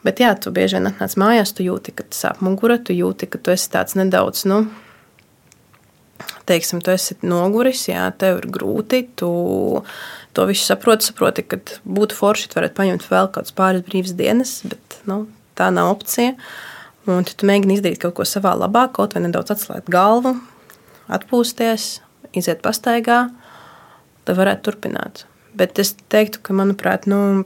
[0.09, 3.37] Bet jā, tu bieži vien atnāc mājās, tu jūti, ka sāp mugura, tu jūti, ka
[3.37, 4.63] tu esi tāds nedaudz, nu,
[6.51, 9.31] teiksim, tu esi noguris, jā, tev ir grūti, tu
[10.37, 14.59] to visu saproti, saproti, ka būtu forši, tu varētu paņemt vēl kādas pāris brīvas dienas,
[14.67, 15.25] bet nu,
[15.59, 16.37] tā nav opcija.
[17.11, 20.35] Un tu mēģini izdarīt kaut ko savā labā, kaut vai nedaudz atslēgt galvu,
[21.11, 21.87] atpūsties,
[22.37, 23.23] iziet pastaigā,
[24.29, 25.25] tad varētu turpināt.
[25.57, 27.43] Bet es teiktu, ka, manuprāt, nu,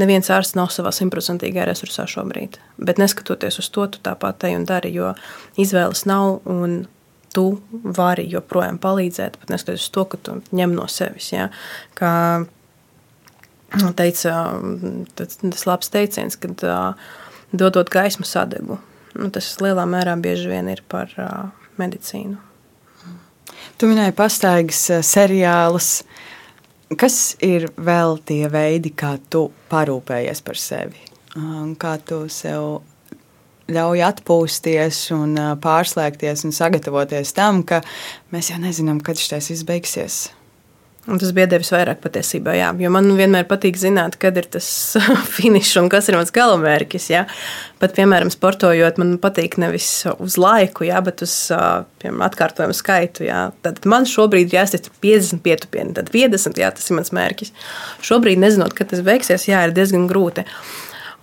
[0.00, 2.60] neviens ārsts nav savā simtprocentīgajā resursā šobrīd.
[2.78, 5.12] Bet neskatoties uz to, tu tāpat te un dari, jo
[5.60, 6.84] izvēles nav un
[7.36, 7.46] tu
[7.96, 11.30] vari joprojām palīdzēt, pat neskatoties to, ka tu ņem no sevis.
[11.34, 11.50] Ja?
[11.98, 12.12] Kā
[13.98, 14.34] teica
[15.18, 16.64] tas, labs teiciens, kad
[17.52, 18.80] dodot gaismu sadegu.
[19.16, 21.12] Nu, tas lielā mērā bieži vien ir par
[21.80, 22.36] medicīnu.
[23.76, 26.00] Tu minēji pastaigas seriālus.
[26.96, 31.02] Kas ir vēl tie veidi, kā tu parūpējies par sevi?
[31.80, 32.78] Kā tu sev
[33.72, 37.82] ļauj atpūsties, un pārslēgties un sagatavoties tam, ka
[38.34, 40.26] mēs jau nezinām, kad šis viss beigsies.
[41.06, 42.72] Un tas biedē visvairāk patiesībā, jā.
[42.82, 44.66] jo man vienmēr patīk zināt, kad ir tas
[45.36, 47.06] finišs un kas ir mans galamērķis.
[47.12, 47.20] Jā.
[47.78, 49.86] Pat, piemēram, sportojot, man patīk nevis
[50.18, 51.36] uz laiku, jā, bet uz
[52.02, 53.22] piemēram, atkārtojumu skaitu.
[53.28, 53.44] Jā.
[53.62, 57.54] Tad man šobrīd ir jāsaka 50 pietupieni, tad 50, jā, tas ir mans mērķis.
[58.10, 60.42] Šobrīd, nezinot, kad tas beigsies, jā, ir diezgan grūti.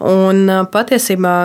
[0.07, 1.35] Un patiesībā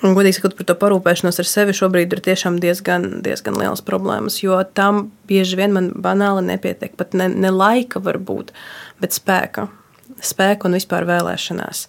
[0.00, 4.38] Un, godīgi sakot, par to parūpēšanos ar sevi šobrīd ir tiešām diezgan, diezgan liels problēmas,
[4.40, 6.94] jo tam bieži vien man banāli nepietiek.
[6.96, 8.54] Pat ne, ne laika var būt,
[9.02, 9.68] bet spēka.
[10.24, 11.84] Spēka un vispār vēlēšanās.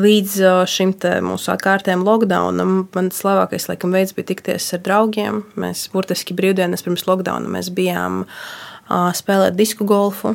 [0.00, 0.34] Līdz
[0.70, 0.92] šim
[1.26, 5.44] mūsu kārtējam lockdownam, mans labākais laikam, veids bija tikties ar draugiem.
[5.58, 10.34] Mēs burtiski brīvdienas pirms lockdowna bijām uh, spēlēt disku golfu.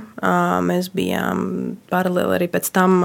[0.66, 3.02] Mēs bijām paralēli arī pēc tam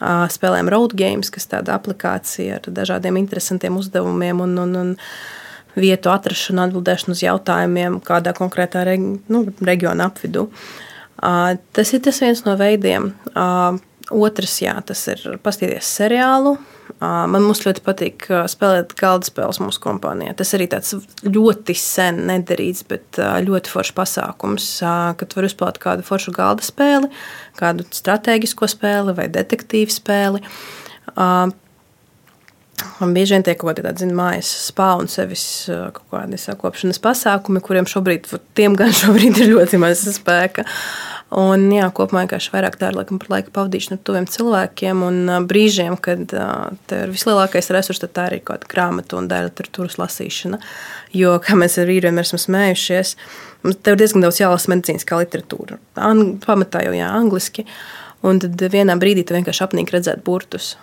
[0.00, 4.94] spēlējām road games, kas tāda aplikācija ar dažādiem interesantiem uzdevumiem un, un, un
[5.76, 10.46] vietu atrašanu, atbildēšanu uz jautājumiem kādā konkrētā regi, nu, reģiona apvidū.
[11.16, 13.12] Tas ir tas viens no veidiem.
[14.06, 16.54] Otrs, jā, tas ir paskatīties seriālu,
[17.00, 20.32] Man ļoti patīk spēlēt galda spēles mūsu kompānijā.
[20.38, 20.94] Tas arī tāds
[21.26, 24.70] ļoti sen nedarīts, bet ļoti foršs pasākums,
[25.20, 27.12] kad var uzspēlēt kādu foršu galda spēli,
[27.60, 30.40] kādu strateģisko spēli vai detektīvu spēli.
[33.00, 37.60] Man bieži vien tiek kaut kāda tāda mājas spā un sevis kaut kādi sakopšanas pasākumi,
[37.64, 40.64] kuriem šobrīd, tiem gan šobrīd ir ļoti maz spēka.
[41.34, 45.32] Un, jā, kopumā vienkārši vairāk tā ir laikam, par laika pavadīšanu ar tuviem cilvēkiem un
[45.50, 49.98] brīžiem, kad tev ir vislielākais resurs, tad tā ir kaut kāda grāmatu un daļa literatūras
[49.98, 50.60] lasīšana.
[51.18, 53.16] Jo, kā mēs ar vīriem esam smējušies,
[53.66, 55.80] tev ir diezgan daudz jālasa medicīniskā literatūra.
[55.98, 57.66] Ang pamatā jau jā, angliski.
[58.26, 60.76] Un tad vienā brīdī tu vienkārši apnīk redzēt burtus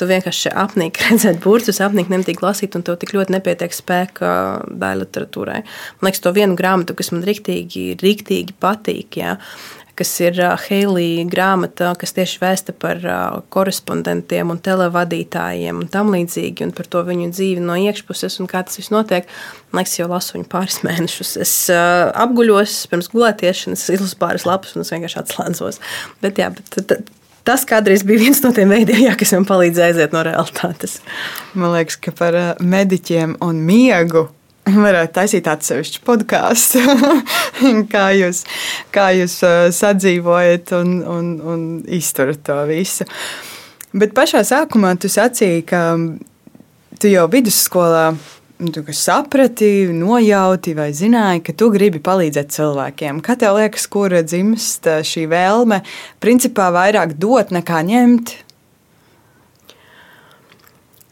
[0.00, 4.30] tu vienkārši apnīk redzēt burtus, apnīk nemitīgi lasīt, un tev tik ļoti nepietiek spēka
[4.70, 5.60] daļa literatūrai.
[6.00, 9.36] Man liekas, to vienu grāmatu, kas man riktīgi, riktīgi patīk, jā,
[10.00, 13.02] kas ir Heilija grāmata, kas tieši vēsta par
[13.52, 18.64] korespondentiem un televadītājiem un tam līdzīgi, un par to viņu dzīvi no iekšpuses un kā
[18.64, 19.28] tas viss notiek.
[19.70, 21.36] Man liekas, jau lasu viņu pāris mēnešus.
[21.44, 25.82] Es uh, apguļos pirms gulētiešanas, izlasu pāris lapus un es vienkārši atslēdzos.
[26.24, 27.10] Bet, jā, bet,
[27.46, 30.98] Tas kādreiz bija viens no tiem veidiem, jā, kas man palīdzēja aiziet no realitātes.
[31.54, 34.26] Man liekas, ka par mediķiem un miegu
[34.70, 36.82] varētu taisīt atsevišķu podkāstu,
[37.94, 38.44] kā jūs,
[38.94, 39.38] kā jūs
[39.76, 43.08] sadzīvojat un, un, un izturat to visu.
[43.96, 45.82] Bet pašā sākumā tu sacīji, ka
[47.00, 48.10] tu jau vidusskolā
[48.68, 53.22] tu saprati, nojauti vai zināji, ka tu gribi palīdzēt cilvēkiem.
[53.24, 55.80] Kā tev liekas, kur dzimst šī vēlme
[56.20, 58.34] principā vairāk dot nekā ņemt?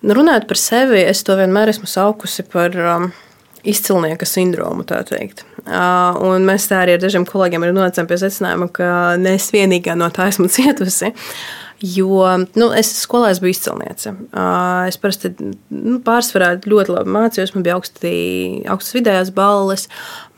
[0.05, 3.09] Nu, runājot par sevi, es to vienmēr esmu saukusi par um,
[3.67, 4.85] izcilnieka sindromu.
[5.65, 10.11] Un mēs tā arī ar dažiem kolēģiem nonācām pie secinājuma, ka ne es vienīgā no
[10.15, 11.15] tā esmu cietusi.
[11.79, 12.25] Jo
[12.59, 14.11] nu, es skolā es biju izcilniece.
[14.89, 18.11] Es parasti nu, pārsvarā ļoti labi mācījos, man bija augsti,
[18.67, 19.87] augstas vidējās balles,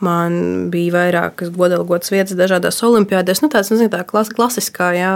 [0.04, 3.40] man bija vairākas godalgotas vietas dažādās olimpiādēs.
[3.40, 5.14] Nu, tāds, nu, tā klas, klasiskā, jā,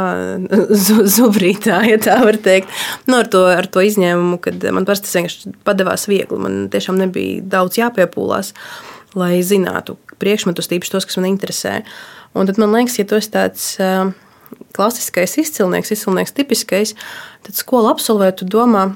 [1.19, 2.73] zubrītā, ja tā var teikt.
[3.05, 6.41] Nu, ar, to, ar to izņēmumu, kad man parasti vienkārši padevās viegli.
[6.41, 8.55] Man tiešām nebija daudz jāpiepūlās,
[9.13, 11.83] lai zinātu priekšmetus, tīpaši tos, kas man interesē.
[12.33, 13.75] Un tad man liekas, ja tu esi tāds
[14.75, 16.95] klasiskais izcilnieks, izcilnieks tipiskais,
[17.47, 18.89] tad skolu absolvētu domā,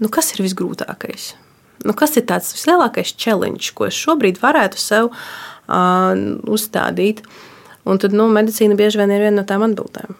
[0.00, 1.34] nu, kas ir visgrūtākais.
[1.86, 6.12] Nu, kas ir tāds vislielākais challenge, ko es šobrīd varētu sev uh,
[6.50, 7.22] uzstādīt?
[7.88, 10.18] Un tad nu, medicīna bieži vien ir viena no tām atbildēm.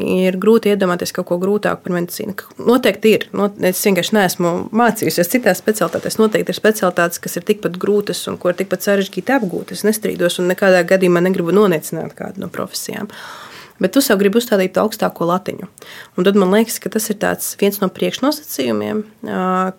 [0.00, 2.34] Ir grūti iedomāties kaut ko grūtāku par medicīnu.
[2.68, 3.24] Noteikti ir.
[3.66, 6.18] Es vienkārši neesmu mācījusies citās specialitātēs.
[6.20, 9.72] Noteikti ir specialitātes, kas ir tikpat grūtas un ko ir tikpat sarežģīti apgūt.
[9.74, 13.08] Es nestrīdos un nekādā gadījumā negribu noniecināt kādu no profesijām.
[13.08, 13.49] Uh,
[13.80, 15.68] bet tu sev gribi uzstādīt augstāko latiņu.
[16.16, 17.18] Un tad man liekas, ka tas ir
[17.60, 19.02] viens no priekšnosacījumiem,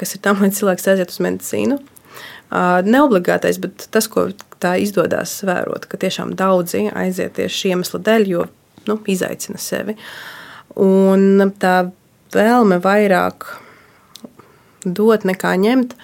[0.02, 1.80] kas ir tam, lai cilvēks aiziet uz medicīnu.
[2.88, 4.28] Neobligātais, bet tas, ko
[4.62, 8.46] tā izdodas vērot, ka tiešām daudzi aiziet tieši šī iemesla dēļ, jo
[8.90, 9.96] nu, izaicina sevi.
[10.82, 11.76] Un tā
[12.34, 13.48] vēlme vairāk
[14.84, 15.96] dot nekā ņemt,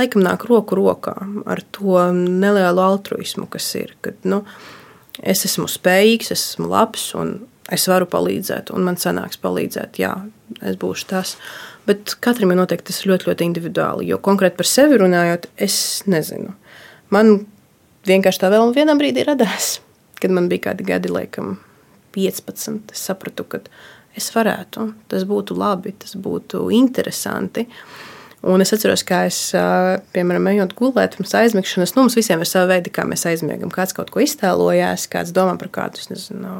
[0.00, 1.14] laikam nāk roku rokā
[1.46, 3.94] ar to nelielu altruismu, kas ir.
[4.02, 4.73] Kad, nu, uh,
[5.22, 7.36] es esmu spējīgs, es esmu labs un
[7.72, 10.00] es varu palīdzēt, un man sanāks palīdzēt.
[10.02, 10.14] Jā,
[10.60, 11.36] es būšu tas.
[11.88, 14.08] Bet katram ir noteikti tas ļoti, ļoti individuāli.
[14.08, 15.76] Jo konkrēti par sevi runājot, es
[16.10, 16.54] nezinu.
[17.14, 17.34] Man
[18.08, 19.78] vienkārši tā vēl vienā brīdī radās,
[20.20, 21.58] kad man bija kādi gadi, laikam,
[22.16, 22.94] 15.
[22.94, 23.60] Es sapratu, ka
[24.16, 27.66] es varētu, tas būtu labi, tas būtu interesanti.
[27.68, 28.13] Uh,
[28.44, 29.38] Un es atceros, kā es,
[30.12, 33.72] piemēram, ejot gulēt pirms aizmigšanas, nu, mums visiem ir sava veida, kā mēs aizmiegam.
[33.72, 36.56] Kāds kaut ko iztēlojās, kāds domā par kādu, nezinu, no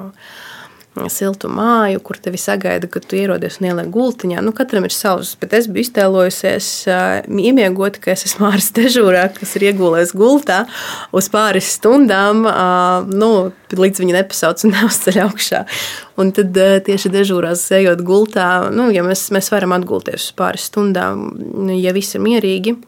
[1.10, 4.42] siltu māju, kur tevi sagaida, kad tu ierodies un ieliek gultiņā.
[4.44, 6.68] Nu, katram ir savs, bet es biju iztēlojusies,
[7.26, 10.62] iemiegot, ka es esmu ārs dežūrā, kas ir iegulējis gultā
[11.14, 12.44] uz pāris stundām,
[13.10, 13.30] nu,
[13.74, 15.64] līdz viņi nepasauc un neuzceļ augšā.
[16.22, 16.54] Un tad
[16.86, 21.26] tieši dežūrās ejot gultā, nu, ja mēs, mēs varam atgulties uz pāris stundām,
[21.74, 22.78] ja viss ir mierīgi.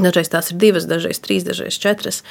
[0.00, 2.24] Dažreiz tās ir divas, dažreiz trīs, dažreiz četras.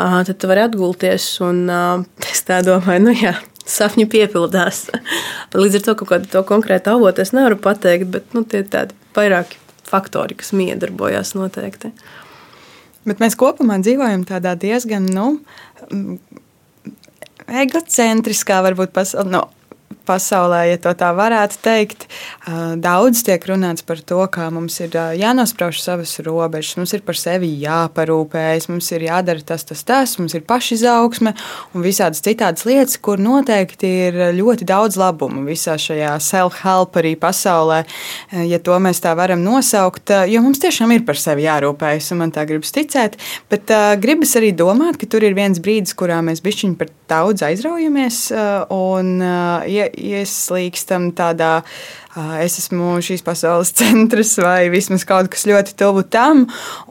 [0.00, 1.66] Tad tu vari atgulties, un
[2.32, 3.36] es tā domāju, nu jā,
[3.70, 4.86] sapņi piepildās.
[5.62, 8.70] Līdz ar to kaut kādu to konkrētu avotu es nevaru pateikt, bet nu, tie ir
[8.72, 9.60] tādi vairāki
[9.90, 11.92] faktori, kas miedarbojās noteikti.
[13.08, 15.32] Bet mēs kopumā dzīvojam tādā diezgan nu,
[17.48, 19.30] egocentriskā, varbūt pasaulē.
[19.32, 19.46] Nu,
[20.06, 22.06] pasaulē, ja tā varētu teikt.
[22.80, 27.50] Daudz tiek runāts par to, kā mums ir jānosprauž savas robežas, mums ir par sevi
[27.62, 31.34] jāparūpējas, mums ir jādara tas, tas, tas, mums ir pašizaugsme
[31.74, 37.82] un visādas citādas lietas, kur noteikti ir ļoti daudz labumu visā šajā self-help arī pasaulē,
[38.50, 42.34] ja to mēs tā varam nosaukt, jo mums tiešām ir par sevi jārūpējas, un man
[42.34, 43.18] tā gribas ticēt,
[43.52, 43.70] bet
[44.02, 48.20] gribas arī domāt, ka tur ir viens brīdis, kurā mēs bišķiņi par daudz aizraujamies
[48.70, 49.66] un uh,
[49.96, 51.60] ieslīgstam tādā,
[52.42, 56.44] es esmu šīs pasaules centrs vai vismaz kaut kas ļoti tuvu tam.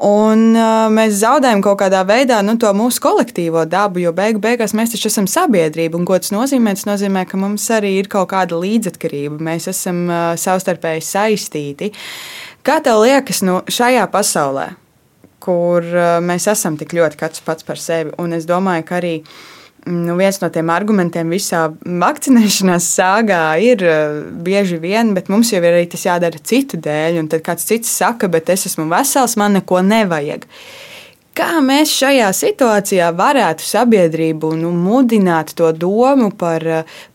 [0.05, 0.51] Un
[0.95, 5.09] mēs zaudējam kaut kādā veidā nu, to mūsu kolektīvo dabu, jo beigu beigās mēs taču
[5.11, 5.99] esam sabiedrība.
[5.99, 6.75] Un ko tas nozīmē?
[6.77, 9.39] Tas nozīmē, ka mums arī ir kaut kāda līdzatkarība.
[9.51, 10.05] Mēs esam
[10.39, 11.93] savstarpēji saistīti.
[12.65, 14.67] Kā tev liekas, nu, šajā pasaulē,
[15.39, 15.85] kur
[16.23, 19.13] mēs esam tik ļoti katrs pats par sevi, un es domāju, ka arī
[19.85, 25.61] nu, viens no tiem argumentiem visā vakcinēšanās sāgā ir uh, bieži vien, bet mums jau
[25.61, 27.21] ir arī tas jādara citu dēļ.
[27.23, 30.47] Un tad kāds cits saka, bet es esmu vesels, man neko nevajag.
[31.39, 36.65] Kā mēs šajā situācijā varētu sabiedrību nu, mudināt to domu par,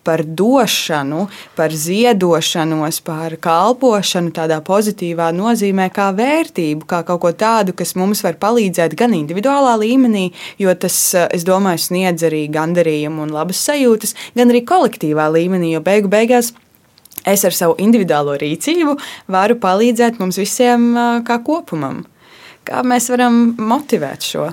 [0.00, 1.26] par došanu,
[1.58, 8.24] par ziedošanos, par kalpošanu tādā pozitīvā nozīmē, kā vērtību, kā kaut ko tādu, kas mums
[8.24, 10.96] var palīdzēt gan individuālā līmenī, jo tas,
[11.28, 16.54] es domāju, sniedz arī gandarījumu un labas sajūtas, gan arī kolektīvā līmenī, jo beigu beigās
[17.28, 18.96] es ar savu individuālo rīcību
[19.36, 20.94] varu palīdzēt mums visiem
[21.28, 22.06] kā kopumam.
[22.64, 24.50] Kā mēs varam motivēt šo?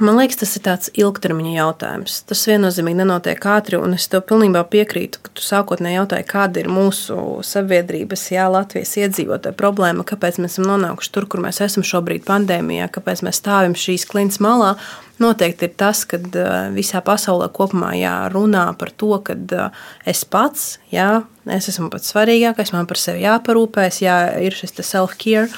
[0.00, 2.14] Man liekas, tas ir tāds ilgtermiņa jautājums.
[2.24, 6.70] Tas viennozīmīgi nenotiek ātri, un es tev pilnībā piekrītu, ka tu sākotnēji jautāji, kāda ir
[6.72, 12.24] mūsu sabiedrības, jā, Latvijas iedzīvotāja problēma, kāpēc mēs esam nonākuši tur, kur mēs esam šobrīd
[12.30, 14.72] pandēmijā, kāpēc mēs stāvam šīs klints malā.
[15.20, 16.22] Noteikti ir tas, ka
[16.72, 19.36] visā pasaulē kopumā jārunā par to, ka
[20.08, 25.50] es pats, jā, es esmu pats svarīgākais, man par sevi jāparūpēs, jā, ir šis self-care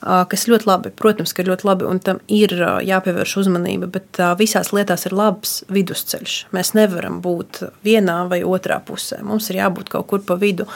[0.00, 0.92] kas ļoti labi.
[0.94, 2.54] Protams, ka ļoti labi un tam ir
[2.86, 6.38] jāpievērš uzmanība, bet visās lietās ir labs vidusceļš.
[6.54, 9.20] Mēs nevaram būt vienā vai otrā pusē.
[9.26, 10.68] Mums ir jābūt kaut kur pa vidu.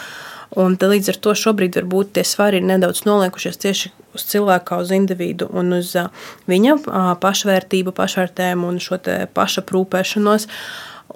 [0.59, 4.81] Un līdz ar to šobrīd varbūt tie svari ir nedaudz noliekušies tieši uz cilvēku, kā
[4.83, 5.95] uz individu un uz
[6.51, 6.75] viņa
[7.23, 8.99] pašvērtību, pašvērtējumu un šo
[9.33, 10.49] pašaprūpēšanos.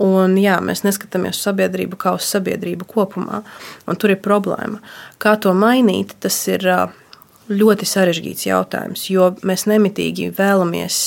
[0.07, 3.42] Un, jā, mēs neskatāmies uz sabiedrību kā uz sabiedrību kopumā.
[3.88, 4.80] Un tur ir problēma.
[5.20, 6.64] Kā to mainīt, tas ir
[7.49, 11.01] ļoti sarežģīts jautājums, jo mēs nemitīgi vēlamies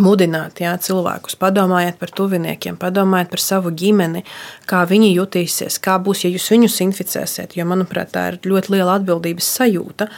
[0.00, 4.22] mudināt jā, cilvēkus, padomājiet par tuviniekiem, padomājiet par savu ģimeni,
[4.68, 7.56] kā viņi jutīsies, kā būs, ja jūs viņus inficēsiet.
[7.58, 10.08] Jo, manuprāt, tā ir ļoti liela atbildības sajūta.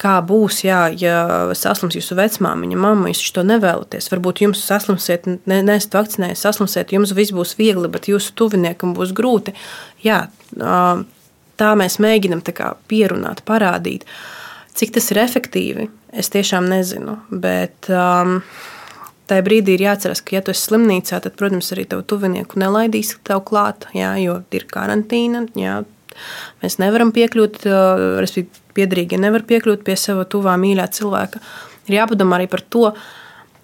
[0.00, 1.18] Kā būs, jā, ja
[1.58, 4.08] saslims jūsu vecmāmiņa, mamma, jūs to nevēlaties.
[4.14, 9.12] Varbūt jums saslimsiet, ne, neesat vakcinējies, saslimsiet, jums viss būs viegli, bet jūsu tuviniekam būs
[9.16, 9.56] grūti.
[10.06, 10.24] Jā,
[11.58, 14.06] tā mēs mēģinam tā pierunāt, parādīt.
[14.78, 17.16] Cik tas ir efektīvi, es tiešām nezinu.
[17.30, 18.38] Bet um,
[19.30, 23.16] tajā brīdī ir jāatcerās, ka, ja tu esi slimnīcā, tad, protams, arī tavu tuvinieku nelaidīs
[23.26, 25.48] tev klāt, jā, jo ir karantīna.
[25.58, 25.80] Jā.
[26.62, 31.42] Mēs nevaram piekļūt, uh, respektīvi, piedrīgi nevar piekļūt pie sava tuvā mīļā cilvēka.
[31.88, 33.17] Ir jāpadomā arī par to, uh,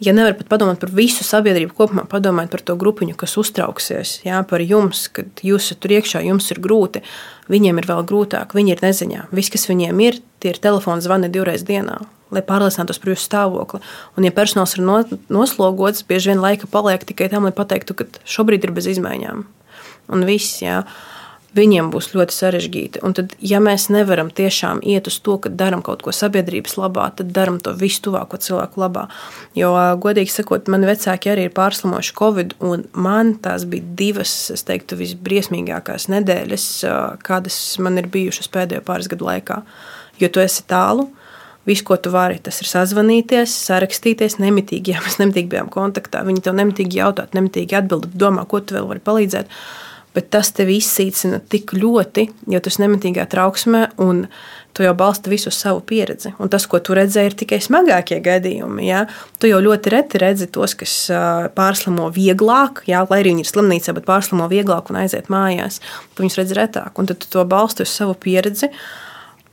[0.04, 4.40] ja nevar pat padomāt par visu sabiedrību kopumā, padomājiet par to grupiņu, kas uztrauksies jā,
[4.48, 7.04] par jums, kad jūs esat tur iekšā, jums ir grūti.
[7.52, 9.24] Viņiem ir vēl grūtāk, viņi ir neziņā.
[9.36, 11.98] Viss, kas viņiem ir, tie ir telefona zvani divreiz dienā,
[12.34, 13.82] lai pārliecinātos par jūsu stāvokli.
[14.16, 15.00] Un, ja personāls ir no,
[15.32, 19.44] noslogots, bieži vien laika paliek tikai tam, lai pateiktu, ka šobrīd ir bez izmaiņām.
[20.14, 20.82] Un viss, jā
[21.54, 23.00] viņiem būs ļoti sarežģīti.
[23.06, 27.08] Un tad, ja mēs nevaram tiešām iet uz to, ka darām kaut ko sabiedrības labā,
[27.18, 29.06] tad darām to visu tuvāko cilvēku labā.
[29.58, 34.66] Jo, godīgi sakot, mani vecāki arī ir pārslimojuši Covid, un man tās bija divas, es
[34.66, 36.68] teiktu, visbriesmīgākās nedēļas,
[37.26, 39.62] kādas man ir bijušas pēdējo pāris gadu laikā.
[40.22, 41.10] Jo tu esi tālu.
[41.64, 44.92] Viss, ko tu vari, tas ir sazvanīties, sarakstīties, nemitīgi.
[44.92, 46.20] Jā, mēs nemitīgi bijām kontaktā.
[46.26, 49.48] Viņi tev nemitīgi jautā, nemitīgi atbild, domā, ko tu vēl vari palīdzēt.
[49.48, 54.24] Uh, bet tas tevi izsīcina tik ļoti, jo tu esi nemitīgā trauksmē un
[54.74, 56.32] tu jau balsti visu savu pieredzi.
[56.42, 58.88] Un tas, ko tu redzēji, ir tikai smagākie gadījumi.
[58.88, 59.04] Ja?
[59.38, 60.94] Tu jau ļoti reti redzi tos, kas
[61.54, 63.04] pārslimo vieglāk, ja?
[63.10, 65.80] lai arī viņi ir slimnīcā, bet pārslimo vieglāk un aiziet mājās.
[66.14, 68.70] Tu viņus redzi retāk, un tu to balsti uz savu pieredzi.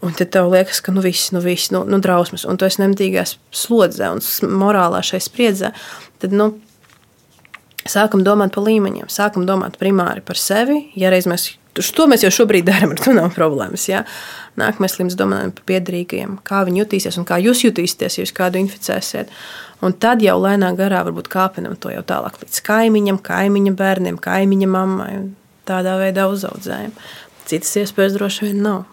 [0.01, 2.81] Un tad tev liekas, ka nu viss, nu viss, nu, nu drausmas, un tu esi
[2.81, 3.21] nemitīgā
[3.53, 4.23] slodzē un
[4.57, 5.69] morālā šai spriedzē.
[6.23, 6.55] Tad, nu,
[7.89, 10.83] Sākam domāt par līmeņiem, sākam domāt primāri par sevi.
[10.99, 11.49] Ja reiz mēs
[11.95, 13.87] to mēs jau šobrīd darām, ar to nav problēmas.
[13.89, 14.03] Ja?
[14.59, 18.59] Nākamais slims domājam par piedrīgajiem, kā viņi jutīsies un kā jūs jutīsieties, ja jūs kādu
[18.59, 19.31] inficēsiet.
[19.81, 24.69] Un tad jau lēnā garā varbūt kāpinam to jau tālāk līdz kaimiņam, kaimiņa bērniem, kaimiņa
[24.69, 25.13] mammai
[25.69, 26.93] tādā veidā uzaudzējam.
[27.49, 28.83] Citas iespējas droši vien nav.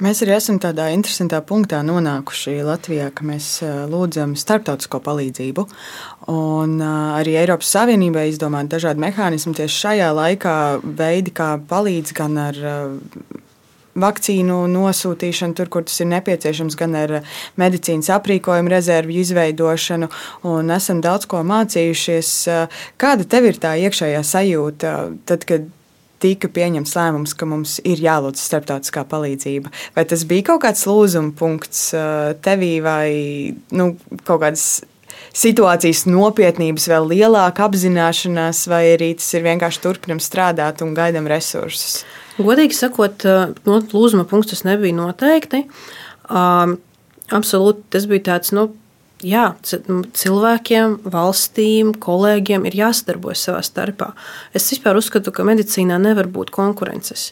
[0.00, 3.58] Mēs arī esam tādā interesantā punktā nonākuši Latvijā, ka mēs
[3.92, 5.66] lūdzam starptautisko palīdzību.
[6.32, 10.54] Un arī Eiropas Savienībai izdomāt dažādi mehānismi tieši šajā laikā,
[10.96, 12.60] veidi, kā palīdz gan ar
[14.00, 17.12] vakcīnu nosūtīšanu tur, kur tas ir nepieciešams, gan ar
[17.60, 20.08] medicīnas aprīkojumu rezervju izveidošanu.
[20.78, 22.32] Esam daudz ko mācījušies.
[22.96, 24.94] Kāda tev ir tā iekšējā sajūta,
[25.28, 25.68] tad, kad
[26.20, 29.72] tika pieņemts lēmums, ka mums ir jālūdz starptautiskā palīdzība.
[29.96, 33.10] Vai tas bija kaut kāds lūzuma punkts uh, tevī vai
[33.76, 33.92] nu,
[34.24, 34.66] kaut kādas
[35.36, 42.02] situācijas nopietnības vēl lielāka apzināšanās, vai arī tas ir vienkārši turpinam strādāt un gaidām resursus?
[42.40, 45.64] Godīgi sakot, uh, no lūzuma punkts tas nebija noteikti.
[46.30, 46.78] Um,
[47.34, 48.54] absolūti tas bija tāds.
[48.56, 48.70] Nu,
[49.26, 54.10] jā, cilvēkiem, valstīm, kolēģiem ir jāsadarbojas savā starpā.
[54.56, 57.30] Es vispār uzskatu, ka medicīnā nevar būt konkurences.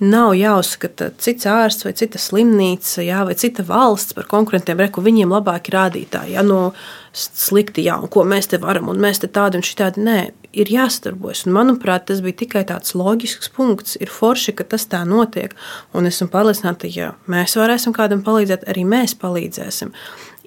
[0.00, 5.32] Nav jāuzskata cits ārsts vai cita slimnīca jā, vai cita valsts par konkurentiem, reku viņiem
[5.32, 6.36] labāki rādītāji.
[6.36, 6.72] Ja, no
[7.12, 10.04] slikti, jā, un ko mēs te varam, un mēs te tādi un šitādi.
[10.06, 10.18] Nē,
[10.56, 11.44] ir jāsadarbojas.
[11.46, 13.98] Un, manuprāt, tas bija tikai tāds loģisks punkts.
[14.00, 15.54] Ir forši, ka tas tā notiek.
[15.96, 19.92] Un esmu pārliecināta, ja mēs varēsim kādam palīdzēt, arī mēs palīdzēsim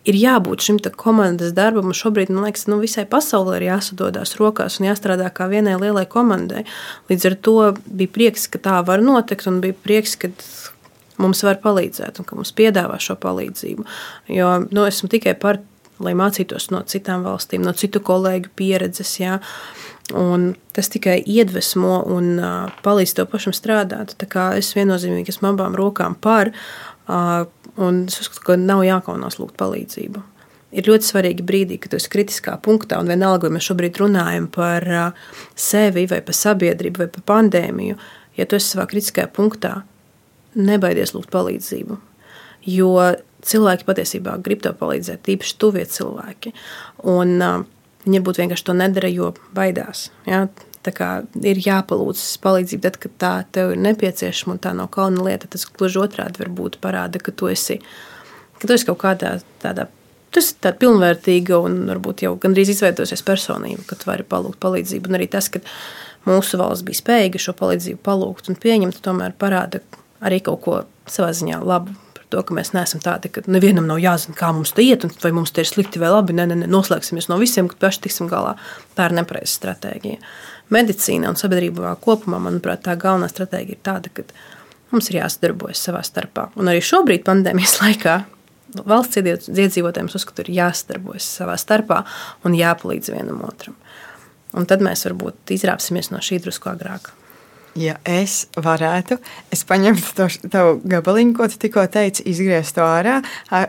[0.10, 1.94] ir jābūt šim komandas darbam.
[1.96, 6.66] Šobrīd, man liekas, nu, visai pasaulē ir jāsadodas rokās un jāstrādā kā vienai lielai komandai.
[7.12, 10.32] Līdz ar to bija prieks, ka tā var notikt, un bija prieks, ka
[11.22, 13.86] mums var palīdzēt un ka mums piedāvā šo palīdzību.
[14.34, 15.62] Jo nu, esmu tikai par,
[16.04, 19.16] lai mācītos no citām valstīm, no citu kolēģu pieredzes.
[19.22, 19.40] Jā.
[20.20, 24.18] Un tas tikai iedvesmo un uh, palīdz tev pašam strādāt.
[24.58, 26.52] Es viennozīmīgi esmu abām rokām par.
[27.04, 27.46] Uh,
[27.82, 30.22] Un es uzskatu, ka nav jākaunās lūgt palīdzību.
[30.74, 34.48] Ir ļoti svarīgi brīdī, kad tu esi kritiskā punktā, un vienalga, vai mēs šobrīd runājam
[34.54, 34.86] par
[35.54, 37.98] sevi, vai par sabiedrību, vai par pandēmiju,
[38.40, 39.76] ja tu esi savā kritiskajā punktā,
[40.58, 42.00] nebaidies lūgt palīdzību.
[42.74, 42.96] Jo
[43.46, 46.54] cilvēki patiesībā grib tev palīdzēt, tīpaši tuvie cilvēki.
[47.12, 47.66] Un, uh,
[48.06, 50.08] viņi varbūt vienkārši to nedara, jo baidās.
[50.30, 50.46] Ja?
[50.92, 55.50] Ir jāpalūdz palīdzību, tad, kad tā tev ir nepieciešama un tā nav kauna lieta.
[55.52, 57.80] Tas gluži otrādi var būt parāda, ka tu esi,
[58.60, 59.88] ka tu esi kaut kādā tādā.
[60.34, 65.12] Tas ir tāds pilnvērtīga un varbūt jau gandrīz izveidojusies personība, ka tu vari palūgt palīdzību.
[65.12, 65.62] Un arī tas, ka
[66.26, 69.84] mūsu valsts bija spējīga šo palīdzību palūgt un pieņemt, tomēr parāda
[70.24, 71.94] arī kaut ko savā ziņā labu
[72.34, 75.54] to, ka mēs neesam tādi, ka nevienam nav jāzina, kā mums te iet, vai mums
[75.54, 76.36] te ir slikti vai labi.
[76.38, 78.56] Nē, ne, ne, noslēgsimies no visiem, kad paši tiksim galā.
[78.98, 80.34] Tā ir nepareiza stratēģija
[80.74, 84.26] medicīnā un sabiedrībā kopumā, manuprāt, tā galvenā stratēģija ir tāda, ka
[84.94, 86.50] mums ir jāsadarbojas savā starpā.
[86.60, 88.20] Un arī šobrīd, pandēmijas laikā,
[88.90, 92.04] valsts iedzīvotājiem uzskatu, ir jāsadarbojas savā starpā
[92.48, 93.78] un jāpalīdz vienam otram.
[94.54, 97.12] Un tad mēs varbūt izrāpsimies no šī drusku agrāk.
[97.74, 99.16] Ja es varētu,
[99.50, 103.16] es paņemtu to tavu gabaliņu, ko tu tikko teici, izgriezt to ārā,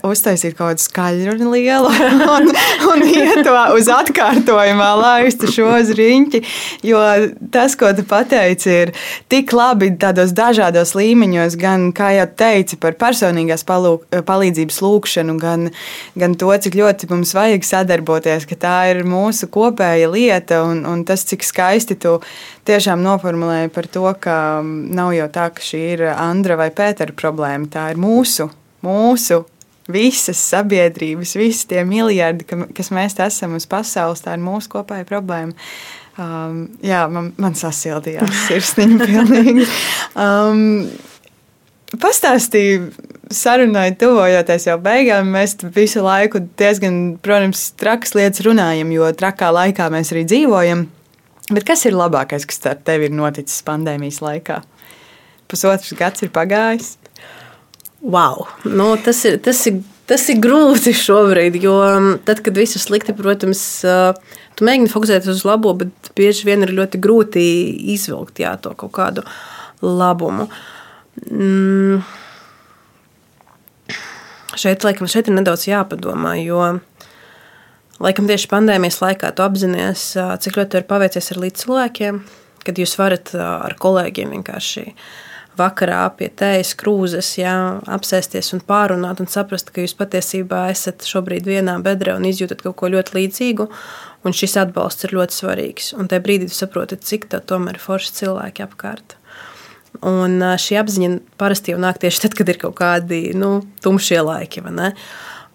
[0.04, 1.88] uztaisīt kaut kādu skaļruni lielu
[2.34, 2.50] un,
[2.90, 6.42] un iet to uz atkārtojumā, laistu šo uz riņķi.
[6.84, 7.00] Jo
[7.54, 8.92] tas, ko tu pateici, ir
[9.32, 15.70] tik labi tādos dažādos līmeņos, gan, kā jau teici, par personīgās palūk, palīdzības lūkšanu, gan,
[16.12, 21.08] gan to, cik ļoti mums vajag sadarboties, ka tā ir mūsu kopēja lieta un, un
[21.08, 22.18] tas, cik skaisti tu
[22.68, 27.68] tiešām noformulēji par to, ka nav jau tā, ka šī ir Andra vai Pētera problēma.
[27.72, 28.48] Tā ir mūsu,
[28.84, 29.42] mūsu
[29.90, 32.46] visas sabiedrības, visi tie miljardi,
[32.76, 35.52] kas mēs esam uz pasaules, tā ir mūsu kopēja problēma.
[36.14, 39.66] Um, jā, man, man sasildījās sirsniņa pilnīgi.
[40.14, 40.62] Um,
[42.00, 42.88] Pastāstīja,
[43.30, 49.86] sarunai tuvojoties jau beigām, mēs visu laiku diezgan, protams, trakas lietas runājam, jo trakā laikā
[49.94, 50.86] mēs arī dzīvojam.
[51.52, 54.62] Bet kas ir labākais, kas ar tevi ir noticis pandēmijas laikā?
[55.50, 56.94] Pusotrs gads ir pagājis.
[58.04, 58.46] Wow.
[58.64, 62.84] Nu, tas, ir, tas, ir, tas ir grūti šobrīd, jo um, tad, kad viss ir
[62.84, 63.60] slikti, protams,
[64.56, 67.44] tu mēģini fokusēties uz labo, bet bieži vien ir ļoti grūti
[67.94, 69.24] izvilkt jā, to kaut kādu
[69.84, 70.48] labumu.
[71.28, 72.04] Mm.
[74.54, 76.60] Šeit, laikam, šeit ir nedaudz jāpadomā, jo
[78.02, 80.08] Laikam tieši pandēmijas laikā tu apzinājies,
[80.42, 82.18] cik ļoti ir paveicies ar līdzcilvēkiem,
[82.66, 84.88] kad jūs varat ar kolēģiem vienkārši
[85.54, 87.54] vakarā pie tējas krūzes, jā,
[87.94, 92.74] apsēsties un pārunāt un saprast, ka jūs patiesībā esat šobrīd vienā bedrē un izjūtat kaut
[92.80, 93.68] ko ļoti līdzīgu.
[94.24, 95.90] Un šis atbalsts ir ļoti svarīgs.
[95.94, 99.18] Un tajā brīdī jūs saprotat, cik tā tomēr ir forši cilvēki apkārt.
[100.02, 104.64] Un šī apziņa parasti jau nāk tieši tad, kad ir kaut kādi nu, tumšie laiki.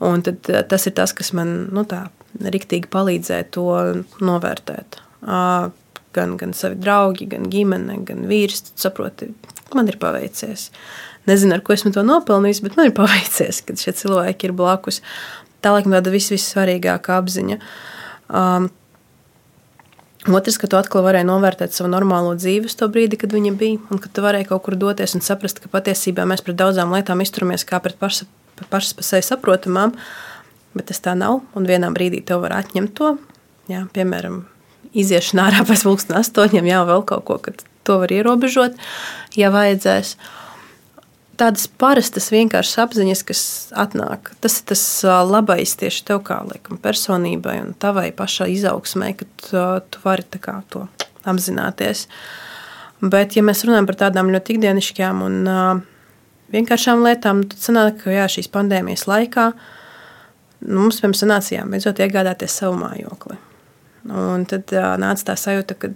[0.06, 2.06] Un tad, tas ir tas, kas man nu, tā,
[2.40, 3.68] riktīgi palīdzēja to
[4.24, 5.00] novērtēt.
[6.16, 8.72] Gan, gan savi draugi, gan ģimene, gan vīrs.
[8.80, 9.30] Saproti,
[9.78, 10.70] man ir paveicies.
[11.30, 15.04] Nezinu, ar ko esmu to nopelnījis, bet man ir paveicies, kad šie cilvēki ir blakus.
[15.62, 17.60] Tā laikam tāda vis, vissvarīgākā apziņa.
[18.30, 18.70] Um,
[20.28, 23.80] Otrs, ka tu atkal varēji novērtēt savu normālo dzīvi uz to brīdi, kad viņa bija,
[23.88, 27.24] un ka tu varēji kaut kur doties un saprast, ka patiesībā mēs pret daudzām lietām
[27.24, 28.28] izturamies kā pret pašas,
[28.60, 29.96] pa sevi saprotamām,
[30.78, 31.41] bet tas tā nav.
[31.57, 33.15] Un vienā brīdī tev var atņemt to.
[33.70, 34.43] Jā, piemēram,
[34.97, 37.53] iziešana ārā pēc pulksten astoņiem, jau vēl kaut ko, ka
[37.88, 38.78] to var ierobežot,
[39.38, 40.15] ja vajadzēs.
[41.39, 43.41] Tādas parastas vienkāršas apziņas, kas
[43.80, 44.34] atnāk.
[44.43, 44.82] Tas ir tas
[45.30, 50.84] labais tieši tev, kā laikam, personībai un tavai pašai izaugsmai, ka tu, tu vari to
[51.24, 52.07] apzināties.
[52.99, 55.39] Bet, ja mēs runājam par tādām ļoti ikdienišķām un
[56.51, 59.79] vienkāršām lietām, tad sanāk, ka jā, šīs pandēmijas laikā uh,
[60.66, 63.38] nu, mums pirms sanācījām beidzot iegādāties savu mājokli.
[64.10, 65.91] Un tad uh, nāca tā sajūta, ka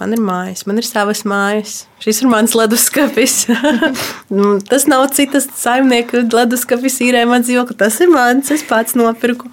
[0.00, 3.44] man ir mājas, man ir savas mājas, šis ir mans leduskapis.
[4.34, 9.50] Nu, tas nav citas saimnieka leduskapis, īrē man dzīvokli, tas ir mans, es pats nopirku.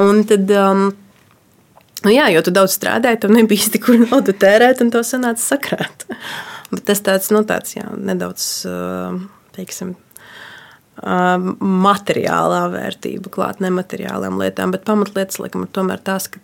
[0.00, 0.88] Un tad, um,
[2.02, 5.42] nu jā, jo tu daudz strādāji, tam nebija īsti kur naudu tērēt, un to sanāca
[5.42, 6.08] sakrāt.
[6.72, 8.48] Bet tas tāds, nu, tāds jā, nedaudz,
[9.54, 9.94] teiksim,
[10.96, 16.40] materiālā vērtība klāt nemateriālām lietām, bet pamatlietas, laikam, ir tomēr tās, ka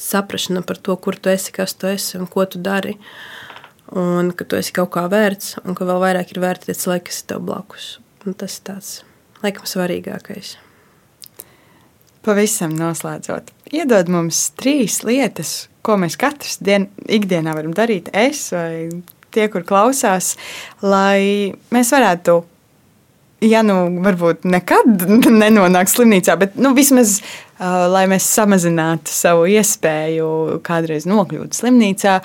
[0.00, 2.96] saprašana par to, kur tu esi, kas tu esi un ko tu dari.
[3.92, 7.10] Un ka tu esi kaut kā vērts, un ka vēl vairāk ir vērts tie cilvēki,
[7.10, 7.88] kas ir tev blakus.
[8.24, 8.92] Un tas ir tāds,
[9.42, 10.54] laikam, svarīgākais.
[12.22, 19.02] Pavisam noslēdzot, iedod mums trīs lietas, ko mēs katrs dien, ikdienā varam darīt, es vai
[19.34, 20.34] tie, kur klausās,
[20.84, 22.40] lai mēs varētu
[23.42, 25.06] ja nu varbūt nekad
[25.42, 32.20] nenonāk slimnīcā, bet nu, vismaz uh, lai mēs samazinātu savu iespēju kādreiz nokļūt slimnīcā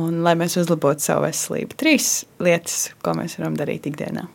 [0.00, 1.76] un lai mēs uzlabotu savu veselību.
[1.78, 4.26] Trīs lietas, ko mēs varam darīt ikdienā.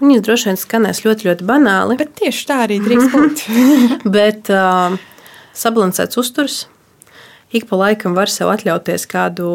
[0.00, 1.96] Viņas droši vien skanēs ļoti, ļoti banāli.
[2.00, 3.44] Bet tieši tā arī drīz būt.
[4.16, 4.96] bet uh,
[5.56, 6.64] sabalansēts uzturs.
[7.54, 9.46] Ik pa laikam var sev atļauties kādu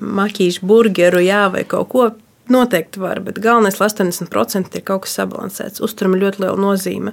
[0.00, 2.10] makīšu burgeru, jā, vai kaut ko
[2.50, 5.80] Noteikti var, bet galvenais, lai 80% ir kaut kas sabalansēts.
[5.84, 7.12] Uzturam ļoti liela nozīme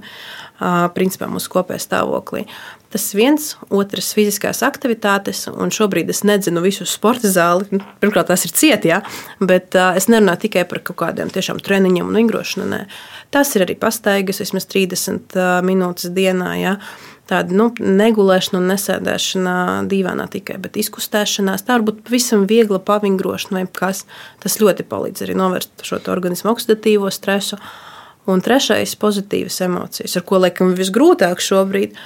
[0.95, 2.47] principā mūsu kopējā stāvoklī.
[2.89, 7.67] Tas viens, otrs- fiziskās aktivitātes, un šobrīd es nedzinu visu sporta zāli.
[7.71, 9.03] Nu, pirmkārt, tas ir cieti, ja?
[9.39, 12.65] bet es nerunāju tikai par kaut kādiem tiešām treniņiem un vingrošanu.
[12.65, 12.87] Nē.
[13.29, 16.59] Tas ir arī pastaigas, vismaz 30 uh, minūtes dienā.
[16.59, 16.77] Ja?
[17.29, 19.55] Tāda nu, negulēšana un nesēdēšana
[19.89, 21.65] dīvainā tikai, bet izkustēšanās.
[21.65, 24.05] Tā var būt pavisam viegla pavingrošana vai kas.
[24.43, 27.59] Tas ļoti palīdz arī novērst šo organismu oksidatīvo stresu.
[28.29, 31.97] Un trešais- pozitīvas emocijas, ar ko laikam visgrūtāk šobrīd ir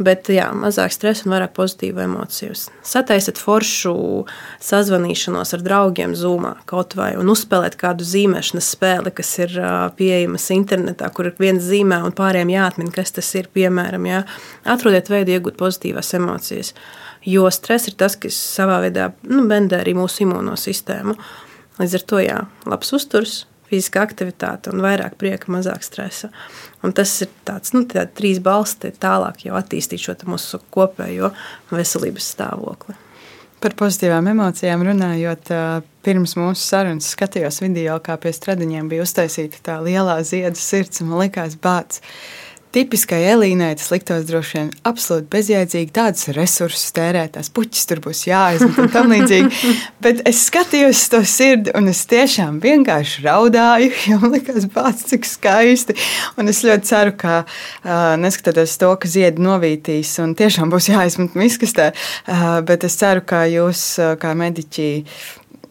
[0.00, 2.54] Bet jā, mazāk stresa un vairāk pozitīvu emociju.
[2.86, 3.92] Sataisiet foršu
[4.64, 9.52] sazvanīšanos ar draugiem Zoomā kaut vai un uzspēlēt kādu zīmēšanas spēli, kas ir
[9.98, 13.50] pieejamas internetā, kur ir viens zīmē un pārējiem jāatmin, kas tas ir.
[13.52, 14.22] Piemēram, jā.
[14.64, 16.72] atrodiet veidu iegūt pozitīvās emocijas.
[17.28, 21.18] Jo stress ir tas, kas savā veidā nu, bendē arī mūsu imūno sistēmu.
[21.82, 23.42] Līdz ar to jā, labs uzturs,
[23.72, 26.28] fiziska aktivitāte un vairāk prieka, mazāk stresa.
[26.84, 31.32] Un tas ir tāds, nu, trīs balsti tālāk jau attīstīt šo mūsu kopējo
[31.72, 32.98] veselības stāvokli.
[33.62, 35.52] Par pozitīvām emocijām runājot,
[36.02, 41.12] pirms mūsu sarunas skatījos video, kā pie stradiņiem bija uztaisīta tā lielā ziedu sirds, un
[41.12, 42.02] man likās bāts
[42.72, 45.90] Tipiskai Elīnai tas liktos droši vien absolūti bezjēdzīgi.
[45.92, 49.72] Tādus resursus tērēt, tās puķis tur būs jāizmet un tam līdzīgi.
[50.04, 55.28] Bet es skatījos to sirdi un es tiešām vienkārši raudāju, jo man likās bācis, cik
[55.28, 55.98] skaisti.
[56.40, 57.42] Un es ļoti ceru, ka
[58.22, 61.92] neskatoties to, ka ziedi novītīs un tiešām būs jāizmet miskastē,
[62.68, 63.84] bet es ceru, ka jūs
[64.22, 64.90] kā mediķi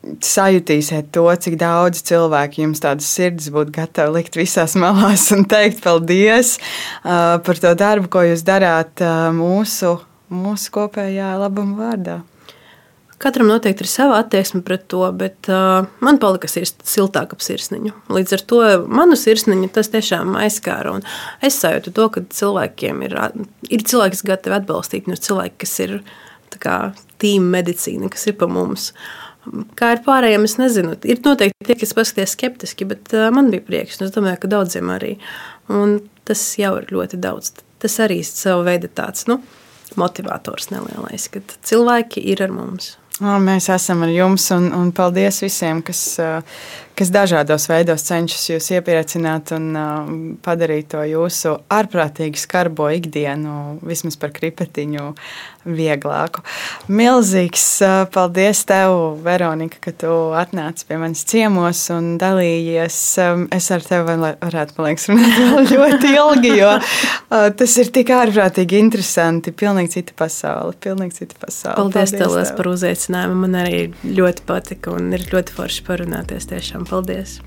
[0.02, 5.84] sajutīsiet to, cik daudz cilvēku jums tādas sirds būtu gatavi likt visās malās un teikt
[5.84, 10.00] paldies uh, par to darbu, ko jūs darāt uh, mūsu,
[10.34, 12.20] mūsu kopējā labuma vārdā.
[13.22, 17.94] Katram noteikti ir sava attieksme pret to, bet uh, man palika siltāk ap sirsniņu.
[18.10, 20.98] Līdz ar to manu sirsniņu tas tiešām aizskāra.
[21.46, 23.20] Es sajūtu to, ka cilvēkiem ir,
[23.70, 26.00] ir cilvēki, kas gatavi atbalstīt, un ir cilvēki, kas ir
[27.22, 28.90] tīma medicīna, kas ir pa mums.
[28.90, 29.31] Uh,
[29.78, 30.94] Kā ar pārējiem, es nezinu.
[31.10, 34.02] Ir noteikti tie, kas paskatās skeptiski, bet man bija prieks.
[34.06, 35.16] Es domāju, ka daudziem arī.
[35.74, 35.98] Un
[36.30, 37.56] tas jau ir ļoti daudz.
[37.82, 39.40] Tas arī ir sava veida tāds nu,
[39.98, 42.96] motivators nelielais, kad cilvēki ir ar mums.
[43.22, 46.02] Mēs esam ar jums, un, un paldies visiem, kas,
[46.98, 49.72] kas dažādos veidos cenšas jūs iepriecināt un
[50.46, 55.12] padarīt to jūsu ārprātīgi skarbo ikdienu, vismaz par kripetiņu,
[55.66, 56.42] vieglāku.
[56.92, 57.66] Milzīgs
[58.14, 62.98] paldies tev, Veronika, ka tu atnāci pie manis ciemos un dalījies.
[63.54, 66.72] Es ar tevi varētu, man liekas, runāt ļoti ilgi, jo
[67.62, 69.54] tas ir tik ārprātīgi interesanti.
[69.54, 70.76] Pilnīgi cita pasaule.
[70.82, 71.78] Pilnīgi cita pasaule.
[71.78, 73.40] Paldies, paldies tev par uzaicinājumu.
[73.46, 76.50] Man arī ļoti patika un ir ļoti forši parunāties.
[76.52, 77.38] Tiešām paldies.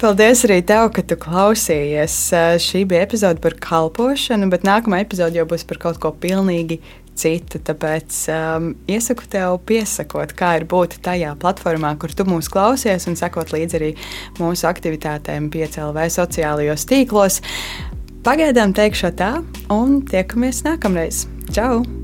[0.00, 2.18] Paldies arī tev, ka tu klausījies.
[2.62, 6.80] Šī bija epizode par kalpošanu, bet nākamā epizode jau būs par kaut ko pilnīgi
[7.18, 7.60] citu.
[7.64, 13.18] Tāpēc um, iesaku tev piesakot, kā ir būt tajā platformā, kur tu mūs klausies, un
[13.18, 13.90] sekot līdzi arī
[14.40, 17.40] mūsu aktivitātēm, PCLV sociālajos tīklos.
[18.24, 19.36] Pagaidām teikšu tā,
[19.72, 21.26] un tiekamies nākamreiz.
[21.52, 22.03] Čau!